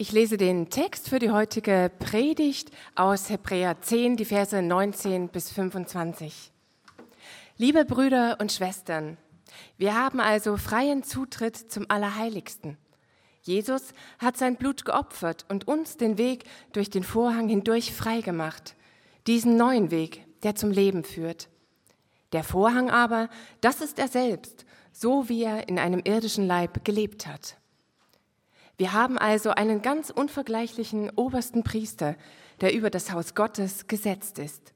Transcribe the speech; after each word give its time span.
Ich 0.00 0.12
lese 0.12 0.38
den 0.38 0.70
Text 0.70 1.10
für 1.10 1.18
die 1.18 1.28
heutige 1.28 1.90
Predigt 1.98 2.70
aus 2.94 3.28
Hebräer 3.28 3.82
10, 3.82 4.16
die 4.16 4.24
Verse 4.24 4.62
19 4.62 5.28
bis 5.28 5.52
25. 5.52 6.52
Liebe 7.58 7.84
Brüder 7.84 8.38
und 8.40 8.50
Schwestern, 8.50 9.18
wir 9.76 9.94
haben 9.94 10.20
also 10.20 10.56
freien 10.56 11.02
Zutritt 11.02 11.54
zum 11.70 11.84
Allerheiligsten. 11.90 12.78
Jesus 13.42 13.92
hat 14.18 14.38
sein 14.38 14.56
Blut 14.56 14.86
geopfert 14.86 15.44
und 15.50 15.68
uns 15.68 15.98
den 15.98 16.16
Weg 16.16 16.44
durch 16.72 16.88
den 16.88 17.04
Vorhang 17.04 17.50
hindurch 17.50 17.92
freigemacht, 17.92 18.76
diesen 19.26 19.58
neuen 19.58 19.90
Weg, 19.90 20.24
der 20.42 20.54
zum 20.54 20.70
Leben 20.70 21.04
führt. 21.04 21.50
Der 22.32 22.42
Vorhang 22.42 22.88
aber, 22.88 23.28
das 23.60 23.82
ist 23.82 23.98
er 23.98 24.08
selbst, 24.08 24.64
so 24.92 25.28
wie 25.28 25.42
er 25.42 25.68
in 25.68 25.78
einem 25.78 26.00
irdischen 26.02 26.46
Leib 26.46 26.86
gelebt 26.86 27.26
hat. 27.26 27.59
Wir 28.80 28.94
haben 28.94 29.18
also 29.18 29.50
einen 29.50 29.82
ganz 29.82 30.08
unvergleichlichen 30.08 31.10
obersten 31.10 31.62
Priester, 31.62 32.16
der 32.62 32.72
über 32.72 32.88
das 32.88 33.12
Haus 33.12 33.34
Gottes 33.34 33.88
gesetzt 33.88 34.38
ist. 34.38 34.72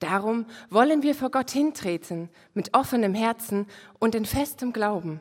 Darum 0.00 0.44
wollen 0.70 1.04
wir 1.04 1.14
vor 1.14 1.30
Gott 1.30 1.52
hintreten 1.52 2.30
mit 2.52 2.74
offenem 2.74 3.14
Herzen 3.14 3.68
und 4.00 4.16
in 4.16 4.24
festem 4.24 4.72
Glauben. 4.72 5.20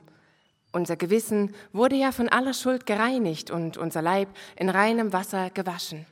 Unser 0.71 0.95
Gewissen 0.95 1.53
wurde 1.73 1.95
ja 1.95 2.11
von 2.11 2.27
aller 2.27 2.55
Schuld 2.55 2.87
gereinigt 2.87 3.51
und 3.51 3.77
unser 3.77 4.01
Leib 4.01 4.29
in 4.55 4.69
reinem 4.69 5.13
Wasser 5.13 5.51
gewaschen. 5.51 6.07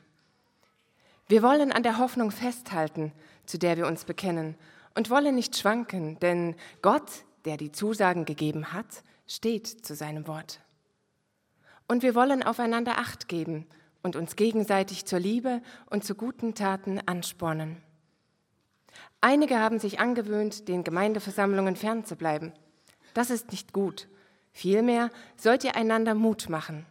Wir 1.26 1.42
wollen 1.42 1.72
an 1.72 1.82
der 1.82 1.98
Hoffnung 1.98 2.30
festhalten, 2.30 3.10
zu 3.46 3.58
der 3.58 3.76
wir 3.76 3.88
uns 3.88 4.04
bekennen, 4.04 4.54
und 4.94 5.10
wollen 5.10 5.34
nicht 5.34 5.58
schwanken, 5.58 6.20
denn 6.20 6.54
Gott, 6.82 7.24
der 7.46 7.56
die 7.56 7.72
Zusagen 7.72 8.26
gegeben 8.26 8.72
hat, 8.72 9.02
steht 9.26 9.66
zu 9.66 9.96
seinem 9.96 10.28
Wort. 10.28 10.60
Und 11.90 12.04
wir 12.04 12.14
wollen 12.14 12.44
aufeinander 12.44 12.98
Acht 12.98 13.26
geben 13.26 13.66
und 14.04 14.14
uns 14.14 14.36
gegenseitig 14.36 15.06
zur 15.06 15.18
Liebe 15.18 15.60
und 15.86 16.04
zu 16.04 16.14
guten 16.14 16.54
Taten 16.54 17.00
anspornen. 17.04 17.78
Einige 19.20 19.58
haben 19.58 19.80
sich 19.80 19.98
angewöhnt, 19.98 20.68
den 20.68 20.84
Gemeindeversammlungen 20.84 21.74
fernzubleiben. 21.74 22.52
Das 23.12 23.28
ist 23.28 23.50
nicht 23.50 23.72
gut. 23.72 24.06
Vielmehr 24.52 25.10
sollt 25.34 25.64
ihr 25.64 25.74
einander 25.74 26.14
Mut 26.14 26.48
machen. 26.48 26.86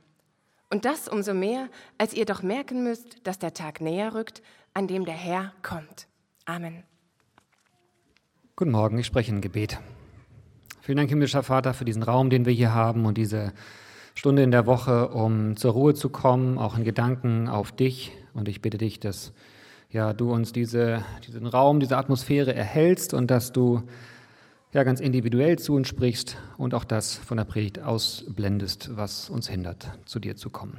Und 0.69 0.83
das 0.83 1.07
umso 1.07 1.33
mehr, 1.33 1.69
als 1.97 2.13
ihr 2.13 2.25
doch 2.25 2.43
merken 2.43 2.83
müsst, 2.83 3.25
dass 3.25 3.39
der 3.39 3.53
Tag 3.53 3.79
näher 3.79 4.13
rückt, 4.13 4.41
an 4.73 4.87
dem 4.87 5.05
der 5.05 5.15
Herr 5.15 5.53
kommt. 5.63 6.09
Amen. 6.43 6.83
Guten 8.57 8.71
Morgen, 8.71 8.97
ich 8.97 9.05
spreche 9.05 9.31
in 9.31 9.39
Gebet. 9.39 9.79
Vielen 10.81 10.97
Dank, 10.97 11.09
himmlischer 11.09 11.43
Vater, 11.43 11.73
für 11.73 11.85
diesen 11.85 12.03
Raum, 12.03 12.29
den 12.29 12.45
wir 12.45 12.51
hier 12.51 12.73
haben 12.73 13.05
und 13.05 13.17
diese 13.17 13.53
Stunde 14.19 14.43
in 14.43 14.51
der 14.51 14.65
Woche, 14.65 15.07
um 15.07 15.55
zur 15.55 15.71
Ruhe 15.71 15.93
zu 15.93 16.09
kommen, 16.09 16.57
auch 16.57 16.77
in 16.77 16.83
Gedanken 16.83 17.47
auf 17.47 17.71
dich. 17.71 18.11
Und 18.33 18.49
ich 18.49 18.61
bitte 18.61 18.77
dich, 18.77 18.99
dass 18.99 19.31
ja, 19.91 20.11
du 20.11 20.33
uns 20.33 20.51
diese, 20.51 21.05
diesen 21.25 21.47
Raum, 21.47 21.79
diese 21.79 21.95
Atmosphäre 21.95 22.53
erhältst 22.53 23.13
und 23.13 23.31
dass 23.31 23.53
du 23.53 23.81
ja, 24.73 24.83
ganz 24.83 24.99
individuell 24.99 25.57
zu 25.57 25.73
uns 25.73 25.87
sprichst 25.87 26.35
und 26.57 26.73
auch 26.73 26.83
das 26.83 27.15
von 27.15 27.37
der 27.37 27.45
Predigt 27.45 27.79
ausblendest, 27.79 28.89
was 28.97 29.29
uns 29.29 29.47
hindert, 29.47 29.89
zu 30.03 30.19
dir 30.19 30.35
zu 30.35 30.49
kommen. 30.49 30.77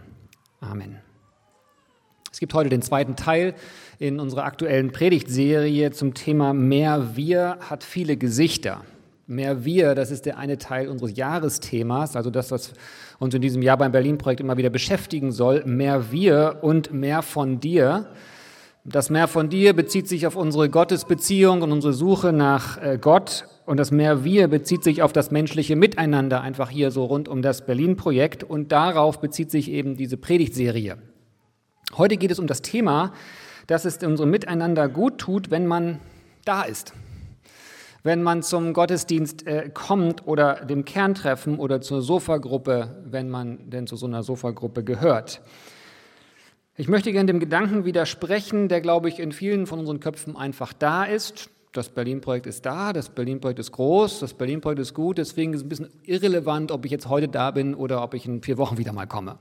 Amen. 0.61 0.99
Es 2.31 2.41
gibt 2.41 2.53
heute 2.53 2.69
den 2.69 2.83
zweiten 2.83 3.17
Teil 3.17 3.55
in 3.99 4.21
unserer 4.21 4.45
aktuellen 4.45 4.93
Predigtserie 4.93 5.93
zum 5.93 6.13
Thema 6.13 6.53
Mehr 6.53 7.17
Wir 7.17 7.57
hat 7.63 7.85
viele 7.85 8.19
Gesichter. 8.19 8.85
Mehr 9.31 9.65
Wir, 9.65 9.95
das 9.95 10.11
ist 10.11 10.27
der 10.27 10.39
eine 10.39 10.59
Teil 10.59 10.89
unseres 10.89 11.17
Jahresthemas, 11.17 12.17
also 12.17 12.31
das, 12.31 12.51
was 12.51 12.73
uns 13.21 13.33
in 13.33 13.41
diesem 13.41 13.63
Jahr 13.63 13.77
beim 13.77 13.93
Berlin-Projekt 13.93 14.41
immer 14.41 14.57
wieder 14.57 14.71
beschäftigen 14.71 15.31
soll. 15.31 15.63
Mehr 15.65 16.11
Wir 16.11 16.59
und 16.63 16.93
mehr 16.93 17.23
von 17.23 17.61
dir. 17.61 18.09
Das 18.85 19.09
Mehr 19.09 19.29
von 19.29 19.49
dir 19.49 19.73
bezieht 19.73 20.09
sich 20.09 20.27
auf 20.27 20.35
unsere 20.35 20.69
Gottesbeziehung 20.69 21.63
und 21.63 21.71
unsere 21.71 21.93
Suche 21.93 22.33
nach 22.33 22.83
äh, 22.83 22.99
Gott. 23.01 23.45
Und 23.67 23.77
das 23.77 23.93
Mehr 23.93 24.25
Wir 24.25 24.49
bezieht 24.49 24.83
sich 24.83 25.01
auf 25.01 25.13
das 25.13 25.31
menschliche 25.31 25.77
Miteinander, 25.77 26.41
einfach 26.41 26.69
hier 26.69 26.91
so 26.91 27.05
rund 27.05 27.29
um 27.29 27.41
das 27.41 27.65
Berlin-Projekt. 27.65 28.43
Und 28.43 28.73
darauf 28.73 29.21
bezieht 29.21 29.53
sich 29.53 29.71
eben 29.71 29.97
diese 29.97 30.17
Predigtserie. 30.17 30.97
Heute 31.97 32.17
geht 32.17 32.33
es 32.33 32.41
um 32.41 32.49
das 32.49 32.63
Thema, 32.63 33.13
dass 33.69 33.85
es 33.85 33.99
unserem 33.99 34.31
Miteinander 34.31 34.89
gut 34.89 35.19
tut, 35.19 35.53
wenn 35.53 35.69
man 35.69 36.01
da 36.45 36.63
ist 36.63 36.95
wenn 38.03 38.23
man 38.23 38.43
zum 38.43 38.73
Gottesdienst 38.73 39.47
äh, 39.47 39.71
kommt 39.73 40.27
oder 40.27 40.65
dem 40.65 40.85
Kerntreffen 40.85 41.59
oder 41.59 41.81
zur 41.81 42.03
Sofagruppe, 42.03 43.03
wenn 43.05 43.29
man 43.29 43.71
denn 43.71 43.87
zu 43.87 43.97
so 43.97 44.07
einer 44.07 44.23
Sofagruppe 44.23 44.85
gehört. 44.85 45.41
Ich 46.77 46.89
möchte 46.89 47.13
gerne 47.13 47.27
dem 47.27 47.41
Gedanken 47.41 47.85
widersprechen, 47.85 48.69
der, 48.69 48.81
glaube 48.81 49.09
ich, 49.09 49.19
in 49.19 49.33
vielen 49.33 49.67
von 49.67 49.79
unseren 49.81 50.01
Köpfen 50.01 50.37
einfach 50.37 50.73
da 50.73 51.05
ist. 51.05 51.51
Das 51.73 51.89
Berlin-Projekt 51.89 52.47
ist 52.47 52.67
da, 52.67 52.93
das 52.93 53.11
Berlin-Projekt 53.11 53.61
ist 53.61 53.73
groß, 53.73 54.21
das 54.21 54.35
Berlin-Projekt 54.35 54.81
ist 54.81 54.95
gut, 54.95 55.19
deswegen 55.19 55.53
ist 55.53 55.61
es 55.61 55.67
ein 55.67 55.69
bisschen 55.69 55.91
irrelevant, 56.05 56.73
ob 56.73 56.85
ich 56.85 56.91
jetzt 56.91 57.09
heute 57.09 57.29
da 57.29 57.51
bin 57.51 57.75
oder 57.75 58.03
ob 58.03 58.15
ich 58.15 58.27
in 58.27 58.43
vier 58.43 58.59
Wochen 58.59 58.77
wieder 58.79 58.93
mal 58.93 59.07
komme. 59.07 59.39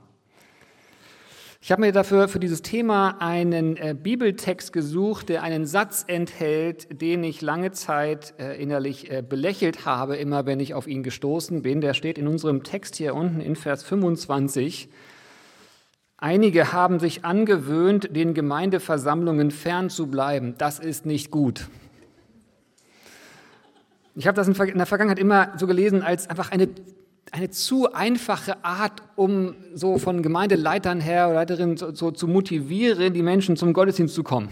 Ich 1.62 1.70
habe 1.70 1.82
mir 1.82 1.92
dafür 1.92 2.26
für 2.28 2.40
dieses 2.40 2.62
Thema 2.62 3.20
einen 3.20 3.76
äh, 3.76 3.94
Bibeltext 3.94 4.72
gesucht, 4.72 5.28
der 5.28 5.42
einen 5.42 5.66
Satz 5.66 6.04
enthält, 6.06 7.02
den 7.02 7.22
ich 7.22 7.42
lange 7.42 7.70
Zeit 7.72 8.32
äh, 8.38 8.60
innerlich 8.60 9.10
äh, 9.10 9.22
belächelt 9.22 9.84
habe, 9.84 10.16
immer 10.16 10.46
wenn 10.46 10.58
ich 10.58 10.72
auf 10.72 10.86
ihn 10.86 11.02
gestoßen 11.02 11.60
bin. 11.60 11.82
Der 11.82 11.92
steht 11.92 12.16
in 12.16 12.28
unserem 12.28 12.62
Text 12.62 12.96
hier 12.96 13.14
unten 13.14 13.42
in 13.42 13.56
Vers 13.56 13.82
25. 13.82 14.88
Einige 16.16 16.72
haben 16.72 16.98
sich 16.98 17.26
angewöhnt, 17.26 18.16
den 18.16 18.32
Gemeindeversammlungen 18.32 19.50
fernzubleiben. 19.50 20.54
Das 20.56 20.78
ist 20.78 21.04
nicht 21.04 21.30
gut. 21.30 21.68
Ich 24.14 24.26
habe 24.26 24.34
das 24.34 24.48
in 24.48 24.78
der 24.78 24.86
Vergangenheit 24.86 25.18
immer 25.18 25.52
so 25.58 25.66
gelesen 25.66 26.00
als 26.00 26.28
einfach 26.30 26.52
eine 26.52 26.70
eine 27.32 27.50
zu 27.50 27.92
einfache 27.92 28.64
Art, 28.64 29.02
um 29.16 29.54
so 29.74 29.98
von 29.98 30.22
Gemeindeleitern 30.22 31.00
her 31.00 31.26
oder 31.26 31.36
Leiterinnen 31.36 31.76
so, 31.76 31.94
so 31.94 32.10
zu 32.10 32.26
motivieren, 32.26 33.14
die 33.14 33.22
Menschen 33.22 33.56
zum 33.56 33.72
Gottesdienst 33.72 34.14
zu 34.14 34.22
kommen. 34.22 34.48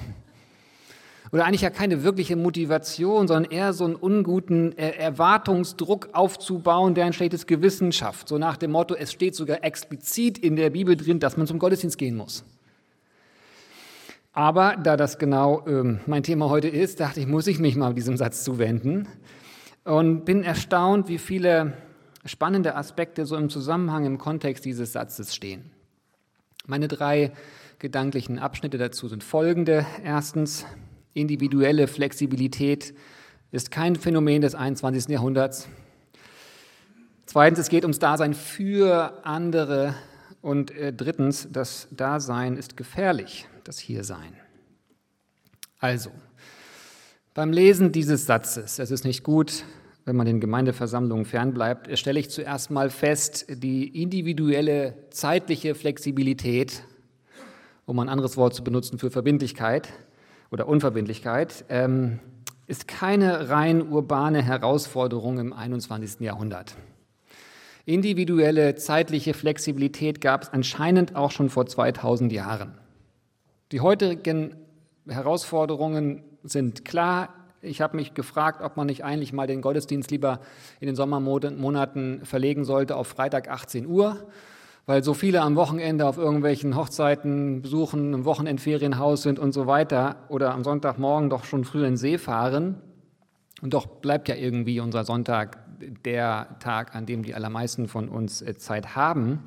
Oder 1.30 1.44
eigentlich 1.44 1.60
ja 1.60 1.70
keine 1.70 2.04
wirkliche 2.04 2.36
Motivation, 2.36 3.28
sondern 3.28 3.50
eher 3.50 3.72
so 3.74 3.84
einen 3.84 3.96
unguten 3.96 4.76
Erwartungsdruck 4.78 6.08
aufzubauen, 6.12 6.94
der 6.94 7.04
ein 7.04 7.12
schlechtes 7.12 7.46
Gewissen 7.46 7.92
schafft. 7.92 8.28
So 8.28 8.38
nach 8.38 8.56
dem 8.56 8.70
Motto, 8.70 8.94
es 8.94 9.12
steht 9.12 9.34
sogar 9.34 9.62
explizit 9.62 10.38
in 10.38 10.56
der 10.56 10.70
Bibel 10.70 10.96
drin, 10.96 11.20
dass 11.20 11.36
man 11.36 11.46
zum 11.46 11.58
Gottesdienst 11.58 11.98
gehen 11.98 12.16
muss. 12.16 12.44
Aber 14.32 14.76
da 14.76 14.96
das 14.96 15.18
genau 15.18 15.66
ähm, 15.66 16.00
mein 16.06 16.22
Thema 16.22 16.48
heute 16.48 16.68
ist, 16.68 17.00
dachte 17.00 17.20
ich, 17.20 17.26
muss 17.26 17.46
ich 17.46 17.58
mich 17.58 17.76
mal 17.76 17.92
diesem 17.92 18.16
Satz 18.16 18.44
zuwenden 18.44 19.08
und 19.84 20.24
bin 20.24 20.44
erstaunt, 20.44 21.08
wie 21.08 21.18
viele 21.18 21.72
spannende 22.28 22.76
Aspekte 22.76 23.26
so 23.26 23.36
im 23.36 23.50
Zusammenhang, 23.50 24.04
im 24.04 24.18
Kontext 24.18 24.64
dieses 24.64 24.92
Satzes 24.92 25.34
stehen. 25.34 25.70
Meine 26.66 26.88
drei 26.88 27.32
gedanklichen 27.78 28.38
Abschnitte 28.38 28.78
dazu 28.78 29.08
sind 29.08 29.24
folgende. 29.24 29.86
Erstens, 30.04 30.66
individuelle 31.14 31.88
Flexibilität 31.88 32.94
ist 33.50 33.70
kein 33.70 33.96
Phänomen 33.96 34.42
des 34.42 34.54
21. 34.54 35.08
Jahrhunderts. 35.08 35.68
Zweitens, 37.24 37.58
es 37.58 37.68
geht 37.68 37.84
ums 37.84 37.98
Dasein 37.98 38.34
für 38.34 39.24
andere. 39.24 39.94
Und 40.40 40.70
äh, 40.70 40.92
drittens, 40.92 41.48
das 41.50 41.88
Dasein 41.90 42.56
ist 42.56 42.76
gefährlich, 42.76 43.48
das 43.64 43.78
Hiersein. 43.78 44.34
Also, 45.78 46.10
beim 47.34 47.52
Lesen 47.52 47.92
dieses 47.92 48.26
Satzes, 48.26 48.78
es 48.78 48.90
ist 48.90 49.04
nicht 49.04 49.22
gut, 49.22 49.64
wenn 50.08 50.16
man 50.16 50.26
den 50.26 50.41
Gemeindeversammlungen 50.41 51.26
fernbleibt, 51.26 51.96
stelle 51.98 52.19
ich 52.19 52.30
zuerst 52.30 52.70
mal 52.70 52.88
fest, 52.88 53.44
die 53.50 54.02
individuelle 54.02 54.94
zeitliche 55.10 55.74
Flexibilität, 55.74 56.82
um 57.84 57.99
ein 57.99 58.08
anderes 58.08 58.38
Wort 58.38 58.55
zu 58.55 58.64
benutzen 58.64 58.99
für 58.99 59.10
Verbindlichkeit 59.10 59.90
oder 60.50 60.66
Unverbindlichkeit, 60.66 61.66
ähm, 61.69 62.20
ist 62.66 62.88
keine 62.88 63.50
rein 63.50 63.87
urbane 63.87 64.43
Herausforderung 64.43 65.38
im 65.38 65.52
21. 65.52 66.20
Jahrhundert. 66.20 66.75
Individuelle 67.84 68.76
zeitliche 68.76 69.34
Flexibilität 69.34 70.22
gab 70.22 70.44
es 70.44 70.49
anscheinend 70.55 71.16
auch 71.16 71.32
schon 71.32 71.50
vor 71.50 71.66
2000 71.66 72.32
Jahren. 72.32 72.78
Die 73.72 73.81
heutigen 73.81 74.56
Herausforderungen 75.06 76.22
sind 76.44 76.87
klar 76.87 77.34
ich 77.62 77.81
habe 77.81 77.96
mich 77.96 78.14
gefragt, 78.14 78.62
ob 78.62 78.76
man 78.76 78.87
nicht 78.87 79.05
eigentlich 79.05 79.32
mal 79.32 79.46
den 79.46 79.62
Gottesdienst 79.62 80.10
lieber 80.10 80.40
in 80.81 80.87
den 80.87 80.96
Sommermonaten 80.96 82.25
verlegen 82.25 82.64
sollte 82.64 82.96
auf 82.96 83.08
Freitag 83.08 83.49
18 83.49 83.87
Uhr, 83.87 84.16
weil 84.87 85.02
so 85.02 85.12
viele 85.12 85.43
am 85.43 85.56
Wochenende 85.56 86.06
auf 86.06 86.19
irgendwelchen 86.19 86.76
Hochzeiten 86.76 87.62
besuchen, 87.62 88.14
im 88.14 88.25
Wochenendferienhaus 88.25 89.22
sind 89.22 89.38
und 89.38 89.52
so 89.52 89.66
weiter 89.66 90.16
oder 90.28 90.55
am 90.55 90.64
Sonntagmorgen 90.64 91.31
doch 91.31 91.44
schon 91.44 91.64
früh 91.64 91.81
in 91.81 91.93
den 91.93 91.96
See 91.96 92.19
fahren. 92.19 92.76
Und 93.60 93.75
doch 93.75 93.87
bleibt 93.87 94.28
ja 94.28 94.37
irgendwie 94.37 94.81
unser 94.81 95.05
Sonntag 95.05 95.58
der 96.05 96.56
Tag, 96.60 96.94
an 96.94 97.06
dem 97.06 97.22
die 97.22 97.34
allermeisten 97.34 97.88
von 97.88 98.08
uns 98.08 98.40
äh, 98.40 98.56
Zeit 98.56 98.94
haben. 98.94 99.44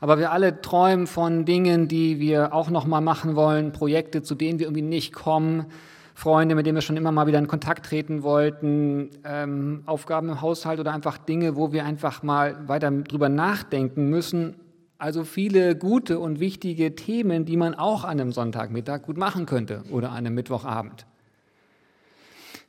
Aber 0.00 0.18
wir 0.18 0.32
alle 0.32 0.60
träumen 0.60 1.06
von 1.06 1.44
Dingen, 1.44 1.86
die 1.86 2.18
wir 2.18 2.52
auch 2.52 2.70
noch 2.70 2.86
mal 2.86 3.00
machen 3.00 3.36
wollen, 3.36 3.72
Projekte, 3.72 4.22
zu 4.22 4.34
denen 4.34 4.58
wir 4.58 4.66
irgendwie 4.66 4.82
nicht 4.82 5.12
kommen, 5.12 5.66
Freunde, 6.14 6.54
mit 6.54 6.66
denen 6.66 6.76
wir 6.76 6.82
schon 6.82 6.96
immer 6.96 7.12
mal 7.12 7.26
wieder 7.26 7.38
in 7.38 7.48
Kontakt 7.48 7.86
treten 7.86 8.22
wollten, 8.22 9.10
ähm, 9.24 9.82
Aufgaben 9.86 10.28
im 10.28 10.40
Haushalt 10.40 10.78
oder 10.78 10.92
einfach 10.92 11.18
Dinge, 11.18 11.56
wo 11.56 11.72
wir 11.72 11.84
einfach 11.84 12.22
mal 12.22 12.68
weiter 12.68 12.90
drüber 12.90 13.28
nachdenken 13.28 14.08
müssen. 14.08 14.56
Also 14.98 15.24
viele 15.24 15.74
gute 15.74 16.18
und 16.18 16.38
wichtige 16.38 16.94
Themen, 16.94 17.44
die 17.44 17.56
man 17.56 17.74
auch 17.74 18.04
an 18.04 18.20
einem 18.20 18.30
Sonntagmittag 18.30 19.02
gut 19.02 19.16
machen 19.16 19.46
könnte 19.46 19.82
oder 19.90 20.10
an 20.10 20.18
einem 20.18 20.34
Mittwochabend. 20.34 21.06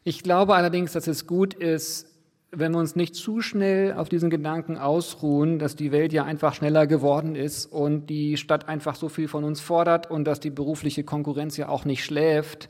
Ich 0.04 0.24
glaube 0.24 0.56
allerdings, 0.56 0.94
dass 0.94 1.07
es 1.07 1.28
gut 1.28 1.54
ist, 1.54 2.07
wenn 2.56 2.72
wir 2.72 2.80
uns 2.80 2.96
nicht 2.96 3.16
zu 3.16 3.42
schnell 3.42 3.94
auf 3.94 4.10
diesen 4.10 4.30
Gedanken 4.30 4.78
ausruhen, 4.78 5.60
dass 5.60 5.75
die 5.75 5.92
Welt 5.92 6.13
ja 6.13 6.24
einfach 6.24 6.54
schneller 6.54 6.88
geworden 6.88 7.36
ist 7.36 7.66
und 7.66 8.07
die 8.07 8.38
Stadt 8.38 8.68
einfach 8.68 8.96
so 8.96 9.10
viel 9.10 9.28
von 9.28 9.44
uns 9.44 9.60
fordert 9.60 10.10
und 10.12 10.25
dass 10.25 10.39
die 10.39 10.50
berufliche 10.50 11.04
Konkurrenz 11.04 11.57
ja 11.57 11.69
auch 11.69 11.86
nicht 11.86 12.04
schläft. 12.04 12.69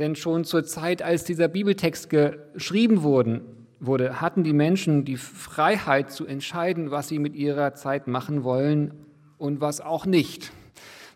Denn 0.00 0.16
schon 0.16 0.44
zur 0.44 0.64
Zeit, 0.64 1.02
als 1.02 1.22
dieser 1.22 1.46
Bibeltext 1.46 2.10
geschrieben 2.10 3.02
wurde, 3.04 4.20
hatten 4.20 4.42
die 4.42 4.52
Menschen 4.52 5.04
die 5.04 5.16
Freiheit 5.16 6.10
zu 6.10 6.26
entscheiden, 6.26 6.90
was 6.90 7.06
sie 7.06 7.20
mit 7.20 7.36
ihrer 7.36 7.74
Zeit 7.74 8.08
machen 8.08 8.42
wollen 8.42 8.94
und 9.38 9.60
was 9.60 9.80
auch 9.80 10.06
nicht. 10.06 10.50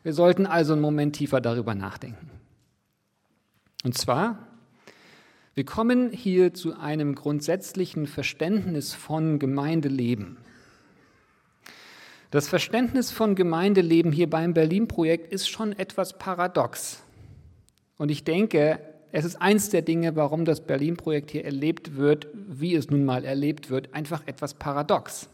Wir 0.04 0.12
sollten 0.12 0.46
also 0.46 0.74
einen 0.74 0.82
Moment 0.82 1.16
tiefer 1.16 1.40
darüber 1.40 1.74
nachdenken. 1.74 2.30
Und 3.82 3.98
zwar 3.98 4.38
wir 5.56 5.64
kommen 5.64 6.10
hier 6.10 6.52
zu 6.52 6.76
einem 6.76 7.14
grundsätzlichen 7.14 8.08
Verständnis 8.08 8.92
von 8.92 9.38
Gemeindeleben. 9.38 10.36
Das 12.32 12.48
Verständnis 12.48 13.12
von 13.12 13.36
Gemeindeleben 13.36 14.10
hier 14.10 14.28
beim 14.28 14.52
Berlin-Projekt 14.52 15.32
ist 15.32 15.48
schon 15.48 15.70
etwas 15.72 16.18
paradox. 16.18 17.03
Und 17.96 18.10
ich 18.10 18.24
denke, 18.24 18.80
es 19.12 19.24
ist 19.24 19.40
eins 19.40 19.70
der 19.70 19.82
Dinge, 19.82 20.16
warum 20.16 20.44
das 20.44 20.66
Berlin-Projekt 20.66 21.30
hier 21.30 21.44
erlebt 21.44 21.96
wird, 21.96 22.26
wie 22.34 22.74
es 22.74 22.90
nun 22.90 23.04
mal 23.04 23.24
erlebt 23.24 23.70
wird, 23.70 23.94
einfach 23.94 24.26
etwas 24.26 24.54
paradox. 24.54 25.28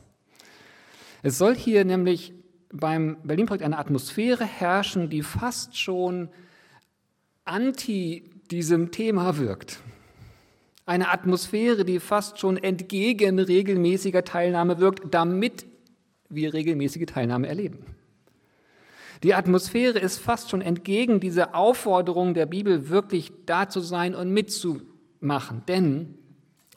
Es 1.22 1.38
soll 1.38 1.56
hier 1.56 1.84
nämlich 1.84 2.34
beim 2.72 3.16
Berlin-Projekt 3.24 3.64
eine 3.64 3.78
Atmosphäre 3.78 4.44
herrschen, 4.44 5.10
die 5.10 5.22
fast 5.22 5.78
schon 5.78 6.28
anti 7.44 8.30
diesem 8.50 8.90
Thema 8.90 9.38
wirkt. 9.38 9.80
Eine 10.86 11.10
Atmosphäre, 11.10 11.84
die 11.84 12.00
fast 12.00 12.38
schon 12.38 12.56
entgegen 12.56 13.38
regelmäßiger 13.38 14.24
Teilnahme 14.24 14.78
wirkt, 14.78 15.14
damit 15.14 15.66
wir 16.28 16.52
regelmäßige 16.52 17.06
Teilnahme 17.06 17.48
erleben. 17.48 17.84
Die 19.22 19.34
Atmosphäre 19.34 19.98
ist 19.98 20.18
fast 20.18 20.50
schon 20.50 20.62
entgegen 20.62 21.20
dieser 21.20 21.54
Aufforderung 21.54 22.32
der 22.32 22.46
Bibel, 22.46 22.88
wirklich 22.88 23.32
da 23.44 23.68
zu 23.68 23.80
sein 23.80 24.14
und 24.14 24.30
mitzumachen. 24.30 25.62
Denn 25.68 26.14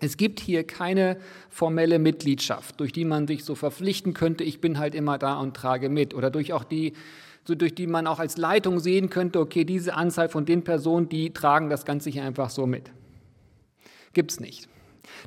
es 0.01 0.18
gibt 0.18 0.42
hier 0.42 0.66
keine 0.66 1.18
formelle 1.50 2.00
Mitgliedschaft, 2.00 2.80
durch 2.81 2.92
die 2.92 3.06
man 3.06 3.28
sich 3.28 3.45
so 3.45 3.56
verpflichten 3.56 4.13
könnte, 4.13 4.44
ich 4.44 4.60
bin 4.60 4.78
halt 4.78 4.94
immer 4.94 5.18
da 5.18 5.40
und 5.40 5.56
trage 5.56 5.88
mit. 5.88 6.13
Oder 6.13 6.30
durch 6.30 6.51
auch 6.51 6.66
die, 6.66 6.94
so 7.45 7.56
durch 7.56 7.75
die 7.75 7.88
man 7.88 8.07
auch 8.07 8.19
als 8.19 8.36
Leitung 8.36 8.80
sehen 8.80 9.10
könnte, 9.10 9.39
okay, 9.39 9.63
diese 9.63 9.94
Anzahl 9.94 10.28
von 10.28 10.46
den 10.46 10.66
Personen, 10.66 11.07
die 11.07 11.31
tragen 11.31 11.69
das 11.69 11.86
Ganze 11.86 12.10
hier 12.10 12.24
einfach 12.24 12.50
so 12.50 12.66
mit. 12.66 12.92
Gibt 14.12 14.31
es 14.31 14.42
nicht. 14.42 14.68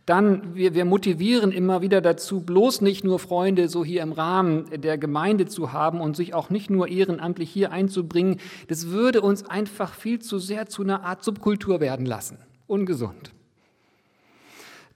Dann, 0.04 0.54
wir, 0.54 0.74
wir 0.74 0.84
motivieren 0.84 1.52
immer 1.52 1.82
wieder 1.82 2.00
dazu, 2.00 2.40
bloß 2.40 2.80
nicht 2.80 3.04
nur 3.04 3.18
Freunde 3.18 3.68
so 3.68 3.84
hier 3.84 4.02
im 4.02 4.12
Rahmen 4.12 4.66
der 4.74 4.98
Gemeinde 4.98 5.46
zu 5.46 5.72
haben 5.72 6.00
und 6.00 6.16
sich 6.16 6.34
auch 6.34 6.50
nicht 6.50 6.70
nur 6.70 6.88
ehrenamtlich 6.88 7.50
hier 7.50 7.72
einzubringen. 7.72 8.38
Das 8.68 8.88
würde 8.88 9.20
uns 9.20 9.44
einfach 9.44 9.94
viel 9.94 10.20
zu 10.20 10.38
sehr 10.38 10.66
zu 10.66 10.82
einer 10.82 11.04
Art 11.04 11.24
Subkultur 11.24 11.80
werden 11.80 12.06
lassen. 12.06 12.38
Ungesund. 12.66 13.32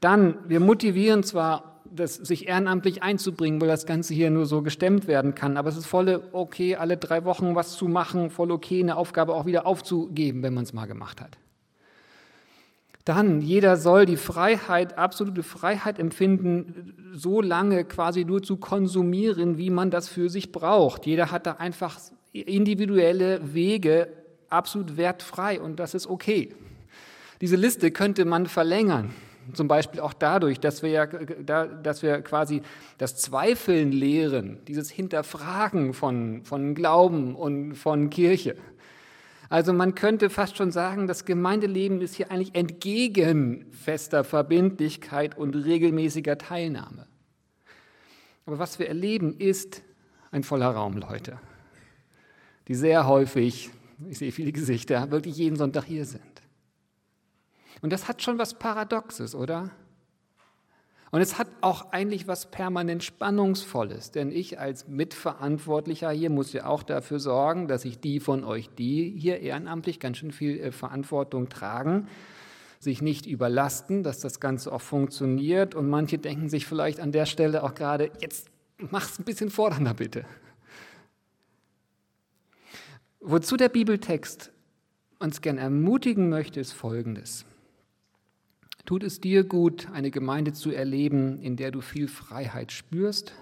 Dann, 0.01 0.37
wir 0.49 0.61
motivieren 0.61 1.23
zwar, 1.23 1.83
das, 1.93 2.15
sich 2.15 2.49
ehrenamtlich 2.49 3.03
einzubringen, 3.03 3.61
weil 3.61 3.69
das 3.69 3.85
Ganze 3.85 4.15
hier 4.15 4.31
nur 4.31 4.47
so 4.47 4.63
gestemmt 4.63 5.09
werden 5.09 5.35
kann, 5.35 5.57
aber 5.57 5.69
es 5.69 5.77
ist 5.77 5.87
voll 5.87 6.23
okay, 6.33 6.77
alle 6.77 6.97
drei 6.97 7.25
Wochen 7.25 7.55
was 7.55 7.77
zu 7.77 7.89
machen, 7.89 8.31
voll 8.31 8.51
okay, 8.53 8.81
eine 8.81 8.97
Aufgabe 8.97 9.35
auch 9.35 9.45
wieder 9.45 9.67
aufzugeben, 9.67 10.43
wenn 10.43 10.55
man 10.55 10.65
es 10.65 10.73
mal 10.73 10.87
gemacht 10.87 11.21
hat. 11.21 11.37
Dann, 13.05 13.41
jeder 13.41 13.77
soll 13.77 14.05
die 14.05 14.17
Freiheit, 14.17 14.99
absolute 14.99 15.43
Freiheit 15.43 15.99
empfinden, 15.99 17.13
so 17.15 17.41
lange 17.41 17.85
quasi 17.85 18.25
nur 18.25 18.43
zu 18.43 18.57
konsumieren, 18.57 19.57
wie 19.59 19.71
man 19.71 19.91
das 19.91 20.09
für 20.09 20.29
sich 20.29 20.53
braucht. 20.53 21.07
Jeder 21.07 21.31
hat 21.31 21.47
da 21.47 21.53
einfach 21.53 21.99
individuelle 22.33 23.55
Wege, 23.55 24.09
absolut 24.49 24.97
wertfrei 24.97 25.61
und 25.61 25.81
das 25.81 25.95
ist 25.95 26.09
okay. 26.09 26.55
Diese 27.41 27.57
Liste 27.57 27.91
könnte 27.91 28.25
man 28.25 28.47
verlängern. 28.47 29.15
Zum 29.55 29.67
Beispiel 29.67 30.01
auch 30.01 30.13
dadurch, 30.13 30.61
dass 30.61 30.83
wir, 30.83 30.91
ja, 30.91 31.67
dass 31.67 32.03
wir 32.03 32.21
quasi 32.21 32.63
das 32.99 33.17
Zweifeln 33.17 33.91
lehren, 33.91 34.59
dieses 34.69 34.91
Hinterfragen 34.91 35.95
von, 35.95 36.45
von 36.45 36.75
Glauben 36.75 37.35
und 37.35 37.75
von 37.75 38.11
Kirche. 38.11 38.57
Also 39.51 39.73
man 39.73 39.97
könnte 39.97 40.31
fast 40.31 40.57
schon 40.57 40.71
sagen, 40.71 41.09
das 41.09 41.25
Gemeindeleben 41.25 42.01
ist 42.01 42.15
hier 42.15 42.31
eigentlich 42.31 42.55
entgegen 42.55 43.67
fester 43.73 44.23
Verbindlichkeit 44.23 45.37
und 45.37 45.57
regelmäßiger 45.57 46.39
Teilnahme. 46.39 47.09
Aber 48.47 48.61
was 48.61 48.79
wir 48.79 48.87
erleben, 48.87 49.37
ist 49.37 49.83
ein 50.31 50.45
voller 50.45 50.71
Raum, 50.71 50.97
Leute, 50.97 51.41
die 52.69 52.77
sehr 52.77 53.09
häufig, 53.09 53.71
ich 54.09 54.19
sehe 54.19 54.31
viele 54.31 54.53
Gesichter, 54.53 55.11
wirklich 55.11 55.37
jeden 55.37 55.57
Sonntag 55.57 55.85
hier 55.85 56.05
sind. 56.05 56.23
Und 57.83 57.93
das 57.93 58.07
hat 58.07 58.23
schon 58.23 58.39
was 58.39 58.55
Paradoxes, 58.57 59.35
oder? 59.35 59.71
Und 61.11 61.21
es 61.21 61.39
hat 61.39 61.49
auch 61.61 61.91
eigentlich 61.91 62.29
was 62.29 62.51
permanent 62.53 63.03
Spannungsvolles, 63.03 64.13
denn 64.13 64.31
ich 64.31 64.61
als 64.61 64.87
Mitverantwortlicher 64.87 66.11
hier 66.11 66.31
muss 66.31 66.53
ja 66.53 66.67
auch 66.67 66.85
dafür 66.85 67.19
sorgen, 67.19 67.67
dass 67.67 67.83
sich 67.83 67.99
die 67.99 68.21
von 68.21 68.45
euch, 68.45 68.71
die 68.79 69.13
hier 69.19 69.41
ehrenamtlich 69.41 69.99
ganz 69.99 70.19
schön 70.19 70.31
viel 70.31 70.61
äh, 70.61 70.71
Verantwortung 70.71 71.49
tragen, 71.49 72.07
sich 72.79 73.03
nicht 73.03 73.27
überlasten, 73.27 74.05
dass 74.05 74.21
das 74.21 74.39
Ganze 74.39 74.73
auch 74.73 74.81
funktioniert. 74.81 75.75
Und 75.75 75.91
manche 75.91 76.19
denken 76.19 76.49
sich 76.49 76.65
vielleicht 76.65 77.01
an 77.01 77.11
der 77.11 77.27
Stelle 77.27 77.65
auch 77.65 77.75
gerade, 77.75 78.13
jetzt 78.21 78.49
mach's 78.79 79.19
ein 79.19 79.25
bisschen 79.25 79.51
fordernder 79.51 79.95
bitte. 79.95 80.25
Wozu 83.21 83.57
der 83.57 83.69
Bibeltext 83.69 84.53
uns 85.19 85.43
gern 85.43 85.59
ermutigen 85.59 86.31
möchte, 86.31 86.61
ist 86.61 86.73
Folgendes. 86.73 87.45
Tut 88.87 89.03
es 89.05 89.21
dir 89.21 89.45
gut, 89.45 89.89
eine 89.93 90.11
Gemeinde 90.11 90.53
zu 90.53 90.71
erleben, 90.71 91.41
in 91.41 91.57
der 91.57 91.71
du 91.71 91.81
viel 91.81 92.09
Freiheit 92.09 92.73
spürst, 92.73 93.35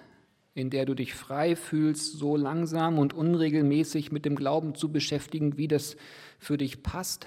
in 0.55 0.71
der 0.71 0.85
du 0.85 0.95
dich 0.95 1.15
frei 1.15 1.57
fühlst, 1.57 2.19
so 2.19 2.37
langsam 2.37 2.99
und 2.99 3.15
unregelmäßig 3.15 4.11
mit 4.11 4.25
dem 4.25 4.35
Glauben 4.35 4.75
zu 4.75 4.91
beschäftigen, 4.91 5.57
wie 5.57 5.69
das 5.69 5.97
für 6.39 6.59
dich 6.59 6.83
passt? 6.83 7.27